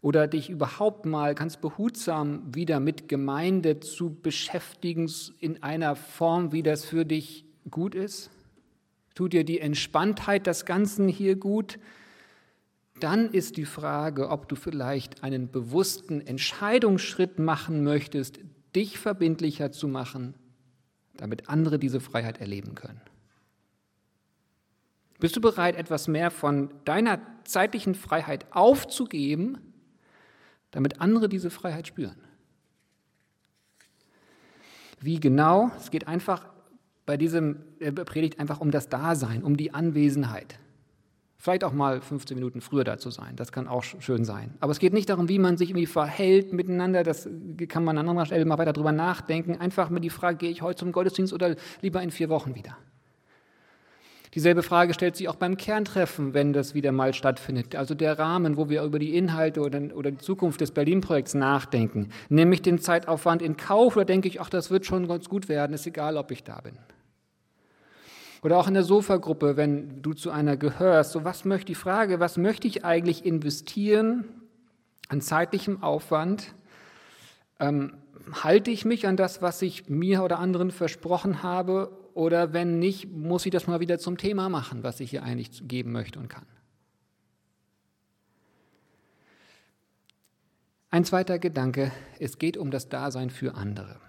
Oder 0.00 0.28
dich 0.28 0.48
überhaupt 0.48 1.06
mal 1.06 1.34
ganz 1.34 1.56
behutsam 1.56 2.54
wieder 2.54 2.78
mit 2.78 3.08
Gemeinde 3.08 3.80
zu 3.80 4.14
beschäftigen 4.14 5.10
in 5.40 5.62
einer 5.62 5.96
Form, 5.96 6.52
wie 6.52 6.62
das 6.62 6.84
für 6.84 7.04
dich 7.04 7.44
gut 7.68 7.96
ist? 7.96 8.30
Tut 9.16 9.32
dir 9.32 9.42
die 9.42 9.58
Entspanntheit 9.58 10.46
des 10.46 10.64
Ganzen 10.64 11.08
hier 11.08 11.34
gut? 11.34 11.80
Dann 13.02 13.30
ist 13.30 13.56
die 13.56 13.64
Frage, 13.64 14.28
ob 14.30 14.48
du 14.48 14.56
vielleicht 14.56 15.22
einen 15.22 15.50
bewussten 15.50 16.20
Entscheidungsschritt 16.20 17.38
machen 17.38 17.82
möchtest, 17.84 18.40
dich 18.74 18.98
verbindlicher 18.98 19.72
zu 19.72 19.88
machen, 19.88 20.34
damit 21.16 21.48
andere 21.48 21.78
diese 21.78 22.00
Freiheit 22.00 22.40
erleben 22.40 22.74
können. 22.74 23.00
Bist 25.20 25.34
du 25.36 25.40
bereit, 25.40 25.76
etwas 25.76 26.06
mehr 26.06 26.30
von 26.30 26.70
deiner 26.84 27.20
zeitlichen 27.44 27.94
Freiheit 27.94 28.46
aufzugeben, 28.52 29.58
damit 30.70 31.00
andere 31.00 31.28
diese 31.28 31.50
Freiheit 31.50 31.88
spüren? 31.88 32.16
Wie 35.00 35.18
genau? 35.18 35.70
Es 35.76 35.90
geht 35.90 36.06
einfach 36.06 36.46
bei 37.06 37.16
diesem 37.16 37.64
Predigt 38.04 38.38
einfach 38.38 38.60
um 38.60 38.70
das 38.70 38.88
Dasein, 38.88 39.42
um 39.42 39.56
die 39.56 39.72
Anwesenheit. 39.72 40.58
Vielleicht 41.40 41.62
auch 41.62 41.72
mal 41.72 42.00
15 42.00 42.34
Minuten 42.36 42.60
früher 42.60 42.82
da 42.82 42.98
zu 42.98 43.10
sein, 43.10 43.36
das 43.36 43.52
kann 43.52 43.68
auch 43.68 43.84
schön 43.84 44.24
sein. 44.24 44.54
Aber 44.58 44.72
es 44.72 44.80
geht 44.80 44.92
nicht 44.92 45.08
darum, 45.08 45.28
wie 45.28 45.38
man 45.38 45.56
sich 45.56 45.70
irgendwie 45.70 45.86
verhält 45.86 46.52
miteinander, 46.52 47.04
das 47.04 47.28
kann 47.68 47.84
man 47.84 47.96
an 47.96 48.08
anderer 48.08 48.26
Stelle 48.26 48.44
mal 48.44 48.58
weiter 48.58 48.72
drüber 48.72 48.90
nachdenken. 48.90 49.56
Einfach 49.56 49.88
mit 49.88 50.02
die 50.02 50.10
Frage, 50.10 50.36
gehe 50.36 50.50
ich 50.50 50.62
heute 50.62 50.80
zum 50.80 50.90
Gottesdienst 50.90 51.32
oder 51.32 51.54
lieber 51.80 52.02
in 52.02 52.10
vier 52.10 52.28
Wochen 52.28 52.56
wieder? 52.56 52.76
Dieselbe 54.34 54.64
Frage 54.64 54.94
stellt 54.94 55.16
sich 55.16 55.28
auch 55.28 55.36
beim 55.36 55.56
Kerntreffen, 55.56 56.34
wenn 56.34 56.52
das 56.52 56.74
wieder 56.74 56.90
mal 56.90 57.14
stattfindet. 57.14 57.76
Also 57.76 57.94
der 57.94 58.18
Rahmen, 58.18 58.56
wo 58.56 58.68
wir 58.68 58.82
über 58.82 58.98
die 58.98 59.16
Inhalte 59.16 59.60
oder, 59.60 59.80
oder 59.94 60.10
die 60.10 60.18
Zukunft 60.18 60.60
des 60.60 60.72
Berlin-Projekts 60.72 61.34
nachdenken. 61.34 62.10
Nehme 62.28 62.54
ich 62.54 62.62
den 62.62 62.78
Zeitaufwand 62.78 63.42
in 63.42 63.56
Kauf 63.56 63.96
oder 63.96 64.04
denke 64.04 64.28
ich, 64.28 64.40
ach, 64.40 64.50
das 64.50 64.70
wird 64.70 64.86
schon 64.86 65.06
ganz 65.06 65.28
gut 65.28 65.48
werden, 65.48 65.72
ist 65.72 65.86
egal, 65.86 66.16
ob 66.16 66.30
ich 66.30 66.44
da 66.44 66.60
bin. 66.60 66.74
Oder 68.42 68.58
auch 68.58 68.68
in 68.68 68.74
der 68.74 68.84
Sofagruppe, 68.84 69.56
wenn 69.56 70.00
du 70.02 70.14
zu 70.14 70.30
einer 70.30 70.56
gehörst. 70.56 71.12
So 71.12 71.24
was 71.24 71.44
möchte 71.44 71.66
die 71.66 71.74
Frage, 71.74 72.20
was 72.20 72.36
möchte 72.36 72.68
ich 72.68 72.84
eigentlich 72.84 73.24
investieren 73.24 74.24
an 75.08 75.20
zeitlichem 75.20 75.82
Aufwand? 75.82 76.54
Ähm, 77.58 77.94
halte 78.32 78.70
ich 78.70 78.84
mich 78.84 79.06
an 79.06 79.16
das, 79.16 79.42
was 79.42 79.62
ich 79.62 79.88
mir 79.88 80.22
oder 80.22 80.38
anderen 80.38 80.70
versprochen 80.70 81.42
habe? 81.42 81.90
Oder 82.14 82.52
wenn 82.52 82.78
nicht, 82.78 83.10
muss 83.10 83.46
ich 83.46 83.52
das 83.52 83.66
mal 83.66 83.80
wieder 83.80 83.98
zum 83.98 84.18
Thema 84.18 84.48
machen, 84.48 84.82
was 84.82 85.00
ich 85.00 85.10
hier 85.10 85.22
eigentlich 85.22 85.66
geben 85.66 85.92
möchte 85.92 86.18
und 86.18 86.28
kann? 86.28 86.46
Ein 90.90 91.04
zweiter 91.04 91.38
Gedanke, 91.38 91.92
es 92.18 92.38
geht 92.38 92.56
um 92.56 92.70
das 92.70 92.88
Dasein 92.88 93.30
für 93.30 93.54
andere. 93.54 94.00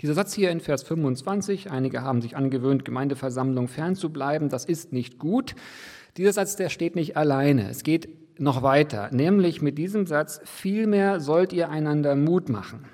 Dieser 0.00 0.14
Satz 0.14 0.34
hier 0.34 0.50
in 0.50 0.60
Vers 0.60 0.82
25, 0.82 1.70
einige 1.70 2.02
haben 2.02 2.20
sich 2.20 2.36
angewöhnt, 2.36 2.84
Gemeindeversammlung 2.84 3.68
fernzubleiben, 3.68 4.48
das 4.48 4.64
ist 4.64 4.92
nicht 4.92 5.18
gut. 5.18 5.54
Dieser 6.16 6.32
Satz, 6.32 6.56
der 6.56 6.68
steht 6.68 6.96
nicht 6.96 7.16
alleine. 7.16 7.68
Es 7.68 7.82
geht 7.82 8.08
noch 8.40 8.62
weiter, 8.62 9.10
nämlich 9.12 9.62
mit 9.62 9.78
diesem 9.78 10.06
Satz, 10.06 10.40
vielmehr 10.44 11.20
sollt 11.20 11.52
ihr 11.52 11.68
einander 11.70 12.16
Mut 12.16 12.48
machen. 12.48 12.84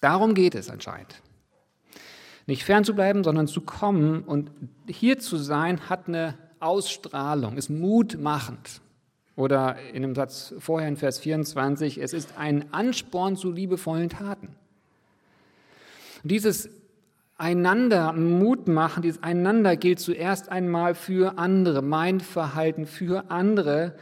Darum 0.00 0.34
geht 0.34 0.54
es 0.54 0.70
anscheinend. 0.70 1.22
Nicht 2.46 2.64
fernzubleiben, 2.64 3.22
sondern 3.22 3.46
zu 3.46 3.60
kommen 3.60 4.22
und 4.22 4.50
hier 4.88 5.18
zu 5.18 5.36
sein, 5.36 5.88
hat 5.88 6.08
eine 6.08 6.34
Ausstrahlung, 6.58 7.56
ist 7.56 7.70
mutmachend. 7.70 8.80
Oder 9.36 9.76
in 9.92 10.02
dem 10.02 10.14
Satz 10.14 10.54
vorher 10.58 10.88
in 10.88 10.96
Vers 10.96 11.18
24, 11.20 11.98
es 11.98 12.12
ist 12.12 12.36
ein 12.36 12.72
Ansporn 12.74 13.36
zu 13.36 13.52
liebevollen 13.52 14.08
Taten. 14.08 14.56
Dieses 16.22 16.68
einander 17.40 18.12
Mut 18.12 18.68
machen, 18.68 19.02
dieses 19.02 19.22
einander 19.22 19.76
gilt 19.76 19.98
zuerst 19.98 20.50
einmal 20.50 20.94
für 20.94 21.38
andere, 21.38 21.80
mein 21.82 22.20
Verhalten 22.20 22.86
für 22.86 23.30
andere 23.30 23.94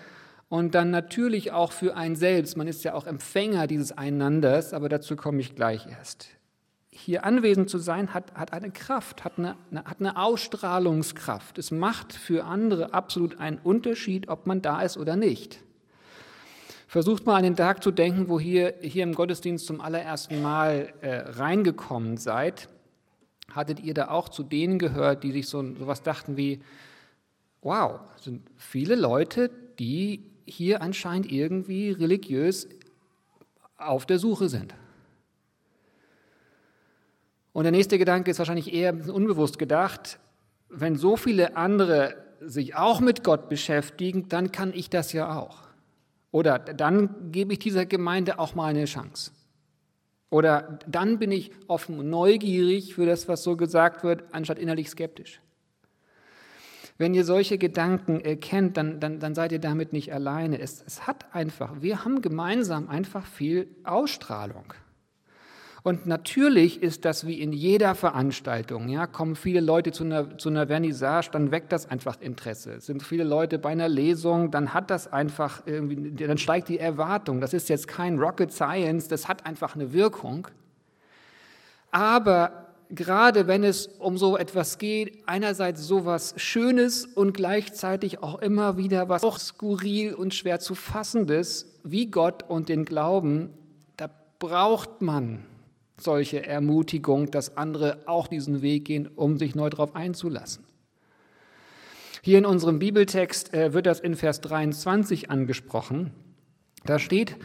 und 0.48 0.75
dann 0.75 0.90
natürlich 0.90 1.52
auch 1.52 1.72
für 1.72 1.96
ein 1.96 2.16
selbst. 2.16 2.56
Man 2.56 2.66
ist 2.66 2.82
ja 2.82 2.94
auch 2.94 3.06
Empfänger 3.06 3.66
dieses 3.66 3.96
Einanders, 3.96 4.75
aber 4.75 4.88
dazu 4.88 5.14
komme 5.14 5.40
ich 5.40 5.54
gleich 5.54 5.87
erst. 5.87 6.28
Hier 6.90 7.25
anwesend 7.25 7.70
zu 7.70 7.78
sein, 7.78 8.12
hat, 8.12 8.34
hat 8.34 8.52
eine 8.52 8.72
Kraft, 8.72 9.25
hat 9.25 9.38
eine, 9.38 9.54
hat 9.84 10.00
eine 10.00 10.20
Ausstrahlungskraft. 10.20 11.58
Es 11.58 11.70
macht 11.70 12.12
für 12.12 12.44
andere 12.44 12.92
absolut 12.92 13.38
einen 13.38 13.58
Unterschied, 13.58 14.28
ob 14.28 14.48
man 14.48 14.62
da 14.62 14.82
ist 14.82 14.96
oder 14.96 15.14
nicht. 15.14 15.60
Versucht 16.88 17.26
mal 17.26 17.37
an 17.37 17.42
den 17.42 17.54
Tag 17.54 17.83
zu 17.83 17.90
denken, 17.90 18.30
wo 18.30 18.38
ihr 18.38 18.75
hier 18.80 19.02
im 19.02 19.14
Gottesdienst 19.14 19.66
zum 19.66 19.83
allerersten 19.83 20.40
Mal 20.40 20.95
äh, 21.02 21.16
reingekommen 21.16 22.16
seid. 22.16 22.71
Hattet 23.52 23.80
ihr 23.80 23.92
da 23.92 24.09
auch 24.09 24.30
zu 24.30 24.42
denen 24.42 24.78
gehört, 24.78 25.23
die 25.23 25.33
sich 25.33 25.49
so 25.49 25.62
was 25.87 26.02
dachten 26.02 26.38
wie, 26.38 26.61
wow, 27.61 28.00
sind 28.18 28.49
viele 28.57 28.95
Leute, 28.95 29.50
die 29.78 30.25
hier 30.47 30.80
anscheinend 30.80 31.30
irgendwie 31.30 31.90
religiös 31.90 32.66
auf 33.76 34.07
der 34.07 34.18
Suche 34.18 34.49
sind. 34.49 34.73
Und 37.52 37.64
der 37.64 37.73
nächste 37.73 37.99
Gedanke 37.99 38.30
ist 38.30 38.38
wahrscheinlich 38.38 38.73
eher 38.73 38.95
unbewusst 39.12 39.59
gedacht, 39.59 40.18
wenn 40.71 40.97
so 40.97 41.18
viele 41.18 41.54
andere 41.54 42.16
sich 42.40 42.76
auch 42.76 43.00
mit 43.00 43.25
Gott 43.25 43.50
beschäftigen, 43.50 44.30
dann 44.30 44.52
kann 44.52 44.73
ich 44.73 44.88
das 44.88 45.12
ja 45.12 45.37
auch. 45.38 45.67
Oder 46.30 46.58
dann 46.58 47.32
gebe 47.32 47.54
ich 47.54 47.58
dieser 47.58 47.87
Gemeinde 47.87 48.38
auch 48.38 48.54
mal 48.54 48.66
eine 48.66 48.85
Chance. 48.85 49.32
Oder 50.30 50.78
dann 50.87 51.18
bin 51.18 51.32
ich 51.32 51.52
offen 51.68 51.99
und 51.99 52.11
neugierig 52.11 52.94
für 52.94 53.06
das, 53.06 53.28
was 53.28 53.42
so 53.42 53.56
gesagt 53.56 54.04
wird, 54.04 54.25
anstatt 54.32 54.58
innerlich 54.58 54.90
skeptisch. 54.90 55.40
Wenn 56.99 57.14
ihr 57.14 57.25
solche 57.25 57.58
Gedanken 57.58 58.20
erkennt, 58.20 58.76
dann, 58.76 58.99
dann, 59.00 59.20
dann 59.20 59.35
seid 59.35 59.52
ihr 59.52 59.61
damit 59.61 59.92
nicht 59.92 60.12
alleine. 60.12 60.61
Es, 60.61 60.82
es 60.85 61.06
hat 61.06 61.32
einfach, 61.35 61.80
wir 61.80 62.04
haben 62.04 62.20
gemeinsam 62.20 62.88
einfach 62.88 63.25
viel 63.25 63.68
Ausstrahlung. 63.85 64.75
Und 65.82 66.06
natürlich 66.06 66.82
ist 66.82 67.04
das 67.04 67.26
wie 67.26 67.40
in 67.40 67.52
jeder 67.52 67.94
Veranstaltung. 67.94 68.88
Ja, 68.88 69.06
kommen 69.06 69.37
viele 69.37 69.61
Leute 69.61 69.92
zu 69.92 70.04
einer, 70.04 70.37
zu 70.38 70.49
einer 70.49 70.66
Vernissage, 70.66 71.30
dann 71.30 71.50
weckt 71.50 71.73
das 71.73 71.88
einfach 71.88 72.20
Interesse. 72.20 72.80
Sind 72.80 73.02
viele 73.02 73.25
Leute 73.25 73.58
bei 73.58 73.70
einer 73.70 73.88
Lesung, 73.88 74.50
dann 74.50 74.75
hat 74.75 74.90
das 74.90 75.12
einfach 75.12 75.62
irgendwie, 75.66 76.12
dann 76.12 76.38
steigt 76.38 76.68
die 76.68 76.78
Erwartung. 76.78 77.40
Das 77.40 77.54
ist 77.54 77.68
jetzt 77.68 77.87
kein 77.87 78.18
Rocket 78.18 78.52
Science, 78.52 79.08
das 79.08 79.28
hat 79.28 79.47
einfach 79.47 79.75
eine 79.75 79.92
Wirkung. 79.92 80.49
Aber 81.90 82.66
gerade 82.90 83.47
wenn 83.47 83.64
es 83.64 83.87
um 83.87 84.18
so 84.18 84.37
etwas 84.37 84.78
geht, 84.78 85.23
einerseits 85.26 85.82
so 85.82 86.04
was 86.04 86.35
Schönes 86.37 87.06
und 87.06 87.35
gleichzeitig 87.35 88.23
auch 88.23 88.40
immer 88.40 88.76
wieder 88.76 89.08
was 89.08 89.23
auch 89.23 89.38
skurril 89.38 90.14
und 90.14 90.35
schwer 90.35 90.58
zu 90.58 90.75
fassendes, 90.75 91.78
wie 91.85 92.06
Gott 92.06 92.44
und 92.49 92.68
den 92.68 92.85
Glauben, 92.85 93.50
da 93.97 94.11
braucht 94.38 95.02
man 95.02 95.44
solche 96.00 96.46
Ermutigung, 96.46 97.30
dass 97.30 97.56
andere 97.56 97.98
auch 98.06 98.28
diesen 98.28 98.62
Weg 98.62 98.84
gehen, 98.84 99.08
um 99.14 99.38
sich 99.38 99.54
neu 99.54 99.70
darauf 99.70 99.94
einzulassen. 99.94 100.64
Hier 102.22 102.38
in 102.38 102.46
unserem 102.46 102.78
Bibeltext 102.78 103.54
äh, 103.54 103.72
wird 103.72 103.86
das 103.86 104.00
in 104.00 104.14
Vers 104.14 104.40
23 104.40 105.30
angesprochen. 105.30 106.12
Da 106.84 106.98
steht, 106.98 107.36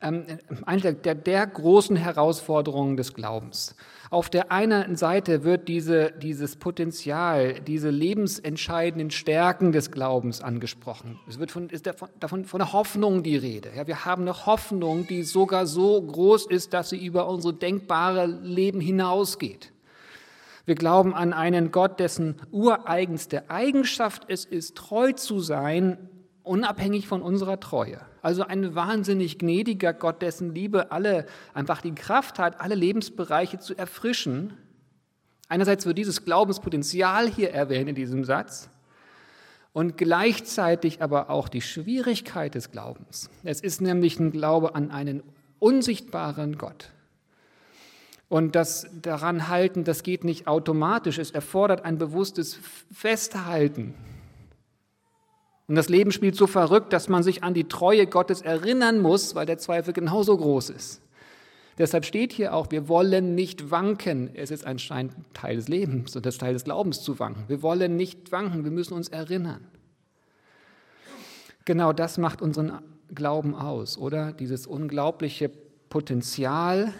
eine 0.00 0.94
der, 0.94 1.14
der 1.14 1.46
großen 1.46 1.96
Herausforderungen 1.96 2.96
des 2.96 3.14
Glaubens. 3.14 3.74
Auf 4.10 4.30
der 4.30 4.52
einen 4.52 4.96
Seite 4.96 5.44
wird 5.44 5.68
diese, 5.68 6.12
dieses 6.12 6.56
Potenzial, 6.56 7.60
diese 7.60 7.90
lebensentscheidenden 7.90 9.10
Stärken 9.10 9.72
des 9.72 9.90
Glaubens 9.90 10.40
angesprochen. 10.40 11.18
Es 11.28 11.38
wird 11.38 11.50
von, 11.50 11.68
ist 11.68 11.86
davon, 11.86 12.08
davon, 12.20 12.44
von 12.44 12.60
der 12.60 12.72
Hoffnung 12.72 13.22
die 13.22 13.36
Rede. 13.36 13.70
Ja, 13.76 13.86
wir 13.86 14.04
haben 14.04 14.22
eine 14.22 14.46
Hoffnung, 14.46 15.06
die 15.06 15.24
sogar 15.24 15.66
so 15.66 16.00
groß 16.00 16.46
ist, 16.46 16.72
dass 16.72 16.90
sie 16.90 17.04
über 17.04 17.28
unsere 17.28 17.52
denkbare 17.52 18.26
Leben 18.26 18.80
hinausgeht. 18.80 19.72
Wir 20.64 20.74
glauben 20.74 21.14
an 21.14 21.32
einen 21.32 21.70
Gott, 21.70 21.98
dessen 21.98 22.36
ureigenste 22.52 23.50
Eigenschaft 23.50 24.26
es 24.28 24.44
ist, 24.44 24.76
treu 24.76 25.12
zu 25.12 25.40
sein, 25.40 25.98
unabhängig 26.48 27.06
von 27.06 27.22
unserer 27.22 27.60
Treue. 27.60 28.00
Also 28.22 28.42
ein 28.42 28.74
wahnsinnig 28.74 29.38
gnädiger 29.38 29.92
Gott, 29.92 30.22
dessen 30.22 30.54
Liebe 30.54 30.90
alle 30.90 31.26
einfach 31.54 31.82
die 31.82 31.94
Kraft 31.94 32.38
hat, 32.38 32.60
alle 32.60 32.74
Lebensbereiche 32.74 33.58
zu 33.58 33.76
erfrischen. 33.76 34.54
Einerseits 35.48 35.86
wird 35.86 35.98
dieses 35.98 36.24
Glaubenspotenzial 36.24 37.28
hier 37.28 37.52
erwähnt 37.52 37.88
in 37.88 37.94
diesem 37.94 38.24
Satz 38.24 38.70
und 39.72 39.96
gleichzeitig 39.96 41.02
aber 41.02 41.30
auch 41.30 41.48
die 41.48 41.62
Schwierigkeit 41.62 42.54
des 42.54 42.70
Glaubens. 42.70 43.30
Es 43.44 43.60
ist 43.60 43.80
nämlich 43.80 44.18
ein 44.18 44.32
Glaube 44.32 44.74
an 44.74 44.90
einen 44.90 45.22
unsichtbaren 45.58 46.56
Gott. 46.56 46.90
Und 48.28 48.56
das 48.56 48.88
daran 49.00 49.48
halten, 49.48 49.84
das 49.84 50.02
geht 50.02 50.24
nicht 50.24 50.46
automatisch. 50.46 51.18
Es 51.18 51.30
erfordert 51.30 51.84
ein 51.84 51.98
bewusstes 51.98 52.58
Festhalten 52.92 53.94
und 55.68 55.74
das 55.74 55.90
Leben 55.90 56.12
spielt 56.12 56.34
so 56.34 56.46
verrückt, 56.46 56.94
dass 56.94 57.10
man 57.10 57.22
sich 57.22 57.44
an 57.44 57.52
die 57.52 57.68
Treue 57.68 58.06
Gottes 58.06 58.40
erinnern 58.40 59.00
muss, 59.00 59.34
weil 59.34 59.44
der 59.44 59.58
Zweifel 59.58 59.92
genauso 59.92 60.36
groß 60.36 60.70
ist. 60.70 61.02
Deshalb 61.76 62.06
steht 62.06 62.32
hier 62.32 62.54
auch, 62.54 62.70
wir 62.70 62.88
wollen 62.88 63.34
nicht 63.34 63.70
wanken. 63.70 64.30
Es 64.34 64.50
ist 64.50 64.66
anscheinend 64.66 65.14
Teil 65.34 65.56
des 65.56 65.68
Lebens 65.68 66.16
und 66.16 66.26
das 66.26 66.38
Teil 66.38 66.54
des 66.54 66.64
Glaubens 66.64 67.02
zu 67.02 67.18
wanken. 67.18 67.44
Wir 67.48 67.62
wollen 67.62 67.96
nicht 67.96 68.32
wanken, 68.32 68.64
wir 68.64 68.70
müssen 68.70 68.94
uns 68.94 69.08
erinnern. 69.08 69.60
Genau 71.66 71.92
das 71.92 72.16
macht 72.16 72.40
unseren 72.40 72.80
Glauben 73.14 73.54
aus, 73.54 73.98
oder? 73.98 74.32
Dieses 74.32 74.66
unglaubliche 74.66 75.50
Potenzial, 75.90 76.94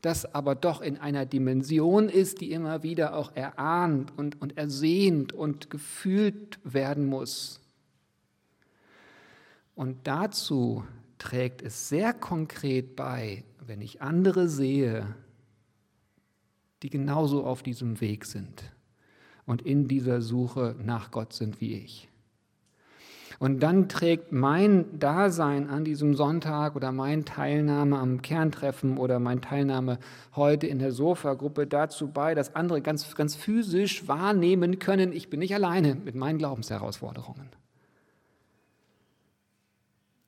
das 0.00 0.34
aber 0.34 0.54
doch 0.54 0.80
in 0.80 0.96
einer 0.96 1.26
Dimension 1.26 2.08
ist, 2.08 2.40
die 2.40 2.50
immer 2.52 2.82
wieder 2.82 3.14
auch 3.14 3.36
erahnt 3.36 4.12
und, 4.16 4.40
und 4.40 4.56
ersehnt 4.56 5.34
und 5.34 5.68
gefühlt 5.68 6.58
werden 6.64 7.06
muss. 7.06 7.60
Und 9.80 9.96
dazu 10.04 10.84
trägt 11.16 11.62
es 11.62 11.88
sehr 11.88 12.12
konkret 12.12 12.96
bei, 12.96 13.44
wenn 13.66 13.80
ich 13.80 14.02
andere 14.02 14.46
sehe, 14.46 15.06
die 16.82 16.90
genauso 16.90 17.46
auf 17.46 17.62
diesem 17.62 17.98
Weg 18.02 18.26
sind 18.26 18.62
und 19.46 19.62
in 19.62 19.88
dieser 19.88 20.20
Suche 20.20 20.76
nach 20.84 21.10
Gott 21.10 21.32
sind 21.32 21.62
wie 21.62 21.76
ich. 21.76 22.10
Und 23.38 23.60
dann 23.60 23.88
trägt 23.88 24.32
mein 24.32 24.98
Dasein 24.98 25.70
an 25.70 25.82
diesem 25.82 26.14
Sonntag 26.14 26.76
oder 26.76 26.92
meine 26.92 27.24
Teilnahme 27.24 27.98
am 28.00 28.20
Kerntreffen 28.20 28.98
oder 28.98 29.18
meine 29.18 29.40
Teilnahme 29.40 29.98
heute 30.36 30.66
in 30.66 30.78
der 30.78 30.92
Sofa-Gruppe 30.92 31.66
dazu 31.66 32.08
bei, 32.08 32.34
dass 32.34 32.54
andere 32.54 32.82
ganz, 32.82 33.14
ganz 33.14 33.34
physisch 33.34 34.06
wahrnehmen 34.06 34.78
können, 34.78 35.14
ich 35.14 35.30
bin 35.30 35.40
nicht 35.40 35.54
alleine 35.54 35.94
mit 35.94 36.16
meinen 36.16 36.36
Glaubensherausforderungen. 36.36 37.59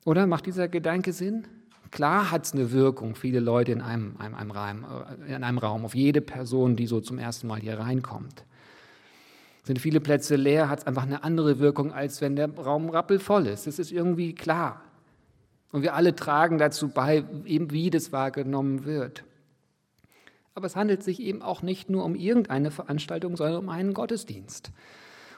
Oder 0.05 0.27
macht 0.27 0.45
dieser 0.45 0.67
Gedanke 0.67 1.13
Sinn? 1.13 1.47
Klar 1.91 2.31
hat 2.31 2.45
es 2.45 2.53
eine 2.53 2.71
Wirkung, 2.71 3.15
viele 3.15 3.39
Leute 3.39 3.71
in 3.71 3.81
einem, 3.81 4.17
einem, 4.17 4.35
einem 4.35 4.51
Raum, 4.51 4.85
äh, 5.27 5.35
in 5.35 5.43
einem 5.43 5.59
Raum, 5.59 5.85
auf 5.85 5.95
jede 5.95 6.21
Person, 6.21 6.75
die 6.75 6.87
so 6.87 6.99
zum 7.01 7.19
ersten 7.19 7.47
Mal 7.47 7.59
hier 7.59 7.79
reinkommt. 7.79 8.45
Sind 9.63 9.79
viele 9.79 10.01
Plätze 10.01 10.35
leer, 10.35 10.69
hat 10.69 10.79
es 10.79 10.87
einfach 10.87 11.03
eine 11.03 11.23
andere 11.23 11.59
Wirkung, 11.59 11.93
als 11.93 12.19
wenn 12.19 12.35
der 12.35 12.53
Raum 12.53 12.89
rappelvoll 12.89 13.47
ist. 13.47 13.67
Das 13.67 13.79
ist 13.79 13.91
irgendwie 13.91 14.33
klar. 14.33 14.81
Und 15.71 15.83
wir 15.83 15.93
alle 15.93 16.15
tragen 16.15 16.57
dazu 16.57 16.89
bei, 16.89 17.23
eben 17.45 17.71
wie 17.71 17.89
das 17.89 18.11
wahrgenommen 18.11 18.85
wird. 18.85 19.23
Aber 20.55 20.65
es 20.65 20.75
handelt 20.75 21.03
sich 21.03 21.19
eben 21.19 21.41
auch 21.41 21.61
nicht 21.61 21.89
nur 21.89 22.03
um 22.03 22.15
irgendeine 22.15 22.71
Veranstaltung, 22.71 23.37
sondern 23.37 23.57
um 23.57 23.69
einen 23.69 23.93
Gottesdienst. 23.93 24.71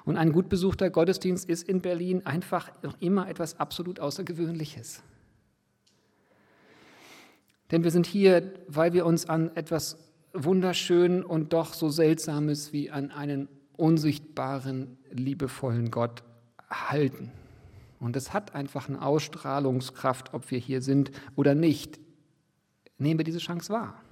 Und 0.05 0.17
ein 0.17 0.31
gut 0.31 0.49
besuchter 0.49 0.89
Gottesdienst 0.89 1.49
ist 1.49 1.67
in 1.67 1.81
Berlin 1.81 2.25
einfach 2.25 2.71
noch 2.83 2.95
immer 3.01 3.27
etwas 3.27 3.59
absolut 3.59 3.99
Außergewöhnliches. 3.99 5.01
Denn 7.71 7.83
wir 7.83 7.91
sind 7.91 8.05
hier, 8.05 8.53
weil 8.67 8.93
wir 8.93 9.05
uns 9.05 9.27
an 9.27 9.55
etwas 9.55 9.97
wunderschön 10.33 11.23
und 11.23 11.53
doch 11.53 11.73
so 11.73 11.89
Seltsames 11.89 12.71
wie 12.71 12.91
an 12.91 13.09
einen 13.09 13.47
unsichtbaren, 13.77 14.97
liebevollen 15.11 15.89
Gott 15.89 16.23
halten. 16.69 17.31
Und 17.99 18.15
es 18.15 18.33
hat 18.33 18.53
einfach 18.53 18.87
eine 18.87 19.01
Ausstrahlungskraft, 19.01 20.33
ob 20.33 20.51
wir 20.51 20.59
hier 20.59 20.81
sind 20.81 21.11
oder 21.35 21.55
nicht. 21.55 21.99
Nehmen 22.99 23.19
wir 23.19 23.23
diese 23.23 23.39
Chance 23.39 23.73
wahr. 23.73 24.04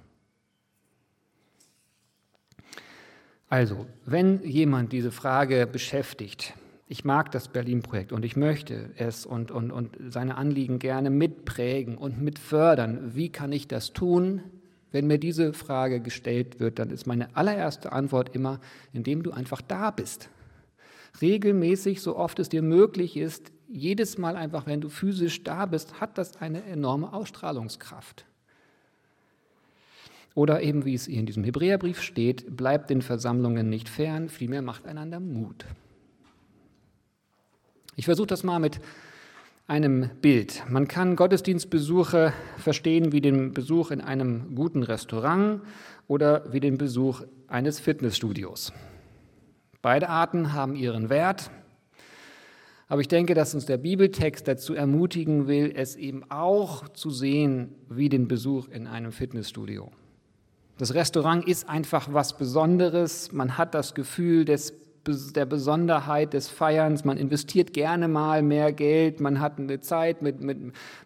Also, 3.54 3.86
wenn 4.04 4.42
jemand 4.42 4.90
diese 4.90 5.12
Frage 5.12 5.68
beschäftigt, 5.68 6.54
ich 6.88 7.04
mag 7.04 7.30
das 7.30 7.46
Berlin-Projekt 7.46 8.10
und 8.10 8.24
ich 8.24 8.34
möchte 8.34 8.90
es 8.96 9.24
und, 9.24 9.52
und, 9.52 9.70
und 9.70 9.96
seine 10.08 10.36
Anliegen 10.38 10.80
gerne 10.80 11.08
mitprägen 11.08 11.96
und 11.96 12.20
mitfördern, 12.20 13.14
wie 13.14 13.28
kann 13.28 13.52
ich 13.52 13.68
das 13.68 13.92
tun? 13.92 14.42
Wenn 14.90 15.06
mir 15.06 15.18
diese 15.18 15.52
Frage 15.52 16.00
gestellt 16.00 16.58
wird, 16.58 16.80
dann 16.80 16.90
ist 16.90 17.06
meine 17.06 17.36
allererste 17.36 17.92
Antwort 17.92 18.34
immer, 18.34 18.58
indem 18.92 19.22
du 19.22 19.30
einfach 19.30 19.62
da 19.62 19.92
bist. 19.92 20.30
Regelmäßig, 21.22 22.02
so 22.02 22.16
oft 22.16 22.40
es 22.40 22.48
dir 22.48 22.62
möglich 22.62 23.16
ist, 23.16 23.52
jedes 23.68 24.18
Mal 24.18 24.34
einfach, 24.34 24.66
wenn 24.66 24.80
du 24.80 24.88
physisch 24.88 25.44
da 25.44 25.66
bist, 25.66 26.00
hat 26.00 26.18
das 26.18 26.38
eine 26.38 26.64
enorme 26.64 27.12
Ausstrahlungskraft. 27.12 28.26
Oder 30.34 30.62
eben, 30.62 30.84
wie 30.84 30.94
es 30.94 31.06
in 31.06 31.26
diesem 31.26 31.44
Hebräerbrief 31.44 32.02
steht, 32.02 32.56
bleibt 32.56 32.90
den 32.90 33.02
Versammlungen 33.02 33.68
nicht 33.68 33.88
fern, 33.88 34.28
vielmehr 34.28 34.62
macht 34.62 34.86
einander 34.86 35.20
Mut. 35.20 35.64
Ich 37.96 38.06
versuche 38.06 38.26
das 38.26 38.42
mal 38.42 38.58
mit 38.58 38.80
einem 39.66 40.10
Bild. 40.20 40.64
Man 40.68 40.88
kann 40.88 41.16
Gottesdienstbesuche 41.16 42.32
verstehen 42.58 43.12
wie 43.12 43.20
den 43.20 43.54
Besuch 43.54 43.92
in 43.92 44.00
einem 44.00 44.56
guten 44.56 44.82
Restaurant 44.82 45.62
oder 46.08 46.52
wie 46.52 46.60
den 46.60 46.76
Besuch 46.76 47.22
eines 47.46 47.78
Fitnessstudios. 47.78 48.72
Beide 49.80 50.08
Arten 50.08 50.52
haben 50.52 50.74
ihren 50.74 51.08
Wert, 51.08 51.50
aber 52.88 53.00
ich 53.00 53.08
denke, 53.08 53.34
dass 53.34 53.54
uns 53.54 53.64
der 53.64 53.78
Bibeltext 53.78 54.46
dazu 54.46 54.74
ermutigen 54.74 55.46
will, 55.46 55.72
es 55.74 55.96
eben 55.96 56.30
auch 56.30 56.88
zu 56.88 57.10
sehen 57.10 57.74
wie 57.88 58.08
den 58.08 58.28
Besuch 58.28 58.68
in 58.68 58.86
einem 58.86 59.12
Fitnessstudio. 59.12 59.90
Das 60.76 60.94
Restaurant 60.94 61.46
ist 61.46 61.68
einfach 61.68 62.08
was 62.12 62.36
Besonderes. 62.36 63.30
Man 63.32 63.56
hat 63.56 63.74
das 63.74 63.94
Gefühl 63.94 64.44
des, 64.44 64.74
der 65.06 65.46
Besonderheit 65.46 66.32
des 66.32 66.48
Feierns. 66.48 67.04
Man 67.04 67.16
investiert 67.16 67.72
gerne 67.72 68.08
mal 68.08 68.42
mehr 68.42 68.72
Geld. 68.72 69.20
Man 69.20 69.40
hat 69.40 69.58
eine 69.58 69.78
Zeit 69.80 70.20
mit, 70.20 70.40
mit, 70.40 70.58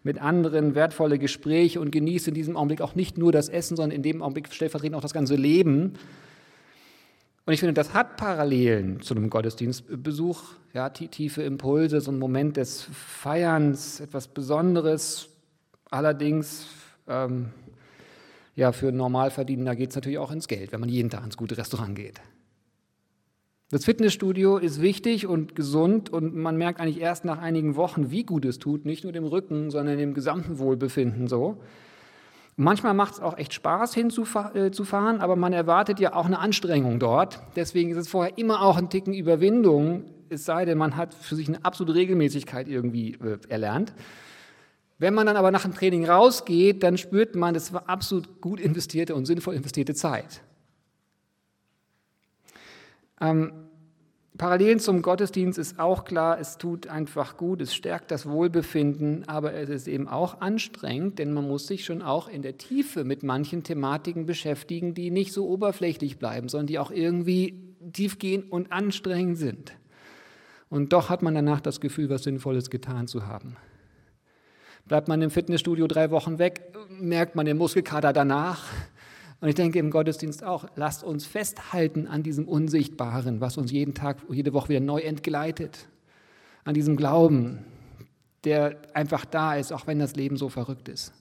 mit 0.03 0.19
anderen, 0.19 0.73
wertvolle 0.73 1.19
Gespräche 1.19 1.79
und 1.79 1.91
genießt 1.91 2.29
in 2.29 2.33
diesem 2.33 2.57
Augenblick 2.57 2.81
auch 2.81 2.95
nicht 2.95 3.19
nur 3.19 3.31
das 3.31 3.47
Essen, 3.47 3.77
sondern 3.77 3.95
in 3.95 4.01
dem 4.01 4.23
Augenblick 4.23 4.51
stellvertretend 4.51 4.95
auch 4.95 5.01
das 5.01 5.13
ganze 5.13 5.35
Leben. 5.35 5.93
Und 7.45 7.53
ich 7.53 7.59
finde, 7.59 7.73
das 7.73 7.93
hat 7.93 8.17
Parallelen 8.17 9.01
zu 9.01 9.13
einem 9.13 9.29
Gottesdienstbesuch. 9.29 10.43
Ja, 10.73 10.89
tiefe 10.89 11.43
Impulse, 11.43 12.01
so 12.01 12.11
ein 12.11 12.19
Moment 12.19 12.57
des 12.57 12.83
Feierns, 12.91 13.99
etwas 13.99 14.27
Besonderes. 14.27 15.29
Allerdings 15.91 16.67
ähm, 17.07 17.49
ja, 18.59 18.73
für 18.73 18.91
Normalverdiener 18.91 19.73
geht 19.73 19.91
es 19.91 19.95
natürlich 19.95 20.17
auch 20.17 20.31
ins 20.31 20.49
Geld, 20.49 20.73
wenn 20.73 20.81
man 20.81 20.89
jeden 20.89 21.09
Tag 21.09 21.23
ins 21.23 21.37
gute 21.37 21.57
Restaurant 21.57 21.95
geht. 21.95 22.19
Das 23.71 23.85
Fitnessstudio 23.85 24.57
ist 24.57 24.81
wichtig 24.81 25.27
und 25.27 25.55
gesund 25.55 26.09
und 26.09 26.35
man 26.35 26.57
merkt 26.57 26.81
eigentlich 26.81 26.99
erst 26.99 27.23
nach 27.23 27.37
einigen 27.37 27.77
Wochen, 27.77 28.11
wie 28.11 28.23
gut 28.23 28.43
es 28.43 28.59
tut, 28.59 28.83
nicht 28.83 29.05
nur 29.05 29.13
dem 29.13 29.23
Rücken, 29.23 29.71
sondern 29.71 29.97
dem 29.97 30.13
gesamten 30.13 30.59
Wohlbefinden 30.59 31.29
so. 31.29 31.61
Manchmal 32.57 32.93
macht 32.93 33.13
es 33.13 33.19
auch 33.21 33.37
echt 33.37 33.53
Spaß 33.53 33.93
hinzufahren, 33.93 35.19
äh, 35.19 35.23
aber 35.23 35.37
man 35.37 35.53
erwartet 35.53 36.01
ja 36.01 36.13
auch 36.13 36.25
eine 36.25 36.39
Anstrengung 36.39 36.99
dort. 36.99 37.39
Deswegen 37.55 37.91
ist 37.91 37.97
es 37.97 38.09
vorher 38.09 38.37
immer 38.37 38.61
auch 38.61 38.77
ein 38.77 38.89
Ticken 38.89 39.13
Überwindung, 39.13 40.03
es 40.27 40.43
sei 40.43 40.65
denn, 40.65 40.77
man 40.77 40.97
hat 40.97 41.13
für 41.13 41.35
sich 41.35 41.47
eine 41.47 41.63
absolute 41.63 41.97
Regelmäßigkeit 41.97 42.67
irgendwie 42.67 43.13
äh, 43.13 43.37
erlernt. 43.47 43.93
Wenn 44.99 45.13
man 45.13 45.25
dann 45.25 45.37
aber 45.37 45.49
nach 45.49 45.63
dem 45.63 45.73
Training 45.73 46.05
rausgeht, 46.05 46.83
dann 46.83 46.97
spürt 46.97 47.35
man, 47.35 47.53
das 47.53 47.71
war 47.71 47.87
absolut 47.89 48.41
gut 48.41 48.59
investierte 48.59 49.15
und 49.15 49.25
sinnvoll 49.25 49.55
investierte 49.55 49.95
Zeit. 49.95 50.41
Ähm, 53.21 53.53
Parallelen 54.37 54.79
zum 54.79 55.01
Gottesdienst 55.01 55.57
ist 55.57 55.79
auch 55.79 56.05
klar, 56.05 56.39
es 56.39 56.57
tut 56.57 56.87
einfach 56.87 57.35
gut, 57.35 57.61
es 57.61 57.75
stärkt 57.75 58.09
das 58.09 58.25
Wohlbefinden, 58.25 59.27
aber 59.27 59.53
es 59.53 59.69
ist 59.69 59.87
eben 59.87 60.07
auch 60.07 60.39
anstrengend, 60.39 61.19
denn 61.19 61.33
man 61.33 61.47
muss 61.47 61.67
sich 61.67 61.83
schon 61.83 62.01
auch 62.01 62.29
in 62.29 62.41
der 62.41 62.57
Tiefe 62.57 63.03
mit 63.03 63.21
manchen 63.21 63.63
Thematiken 63.63 64.25
beschäftigen, 64.25 64.93
die 64.93 65.11
nicht 65.11 65.33
so 65.33 65.47
oberflächlich 65.47 66.19
bleiben, 66.19 66.47
sondern 66.47 66.67
die 66.67 66.79
auch 66.79 66.91
irgendwie 66.91 67.75
tiefgehend 67.91 68.49
und 68.51 68.71
anstrengend 68.71 69.37
sind. 69.37 69.73
Und 70.69 70.93
doch 70.93 71.09
hat 71.09 71.21
man 71.21 71.35
danach 71.35 71.59
das 71.59 71.81
Gefühl, 71.81 72.09
was 72.09 72.23
Sinnvolles 72.23 72.69
getan 72.69 73.07
zu 73.07 73.27
haben. 73.27 73.57
Bleibt 74.89 75.07
man 75.07 75.21
im 75.21 75.29
Fitnessstudio 75.29 75.85
drei 75.85 76.09
Wochen 76.09 76.39
weg, 76.39 76.73
merkt 76.89 77.35
man 77.35 77.45
den 77.45 77.57
Muskelkater 77.57 78.11
danach. 78.11 78.65
Und 79.39 79.47
ich 79.47 79.53
denke 79.53 79.77
im 79.77 79.91
Gottesdienst 79.91 80.43
auch, 80.43 80.65
lasst 80.75 81.03
uns 81.03 81.27
festhalten 81.27 82.07
an 82.07 82.23
diesem 82.23 82.47
Unsichtbaren, 82.47 83.39
was 83.39 83.57
uns 83.57 83.71
jeden 83.71 83.93
Tag, 83.93 84.17
jede 84.31 84.51
Woche 84.51 84.69
wieder 84.69 84.79
neu 84.79 85.01
entgleitet. 85.01 85.87
An 86.63 86.73
diesem 86.73 86.97
Glauben, 86.97 87.59
der 88.45 88.77
einfach 88.95 89.25
da 89.25 89.53
ist, 89.53 89.71
auch 89.71 89.85
wenn 89.85 89.99
das 89.99 90.15
Leben 90.15 90.37
so 90.37 90.49
verrückt 90.49 90.89
ist. 90.89 91.13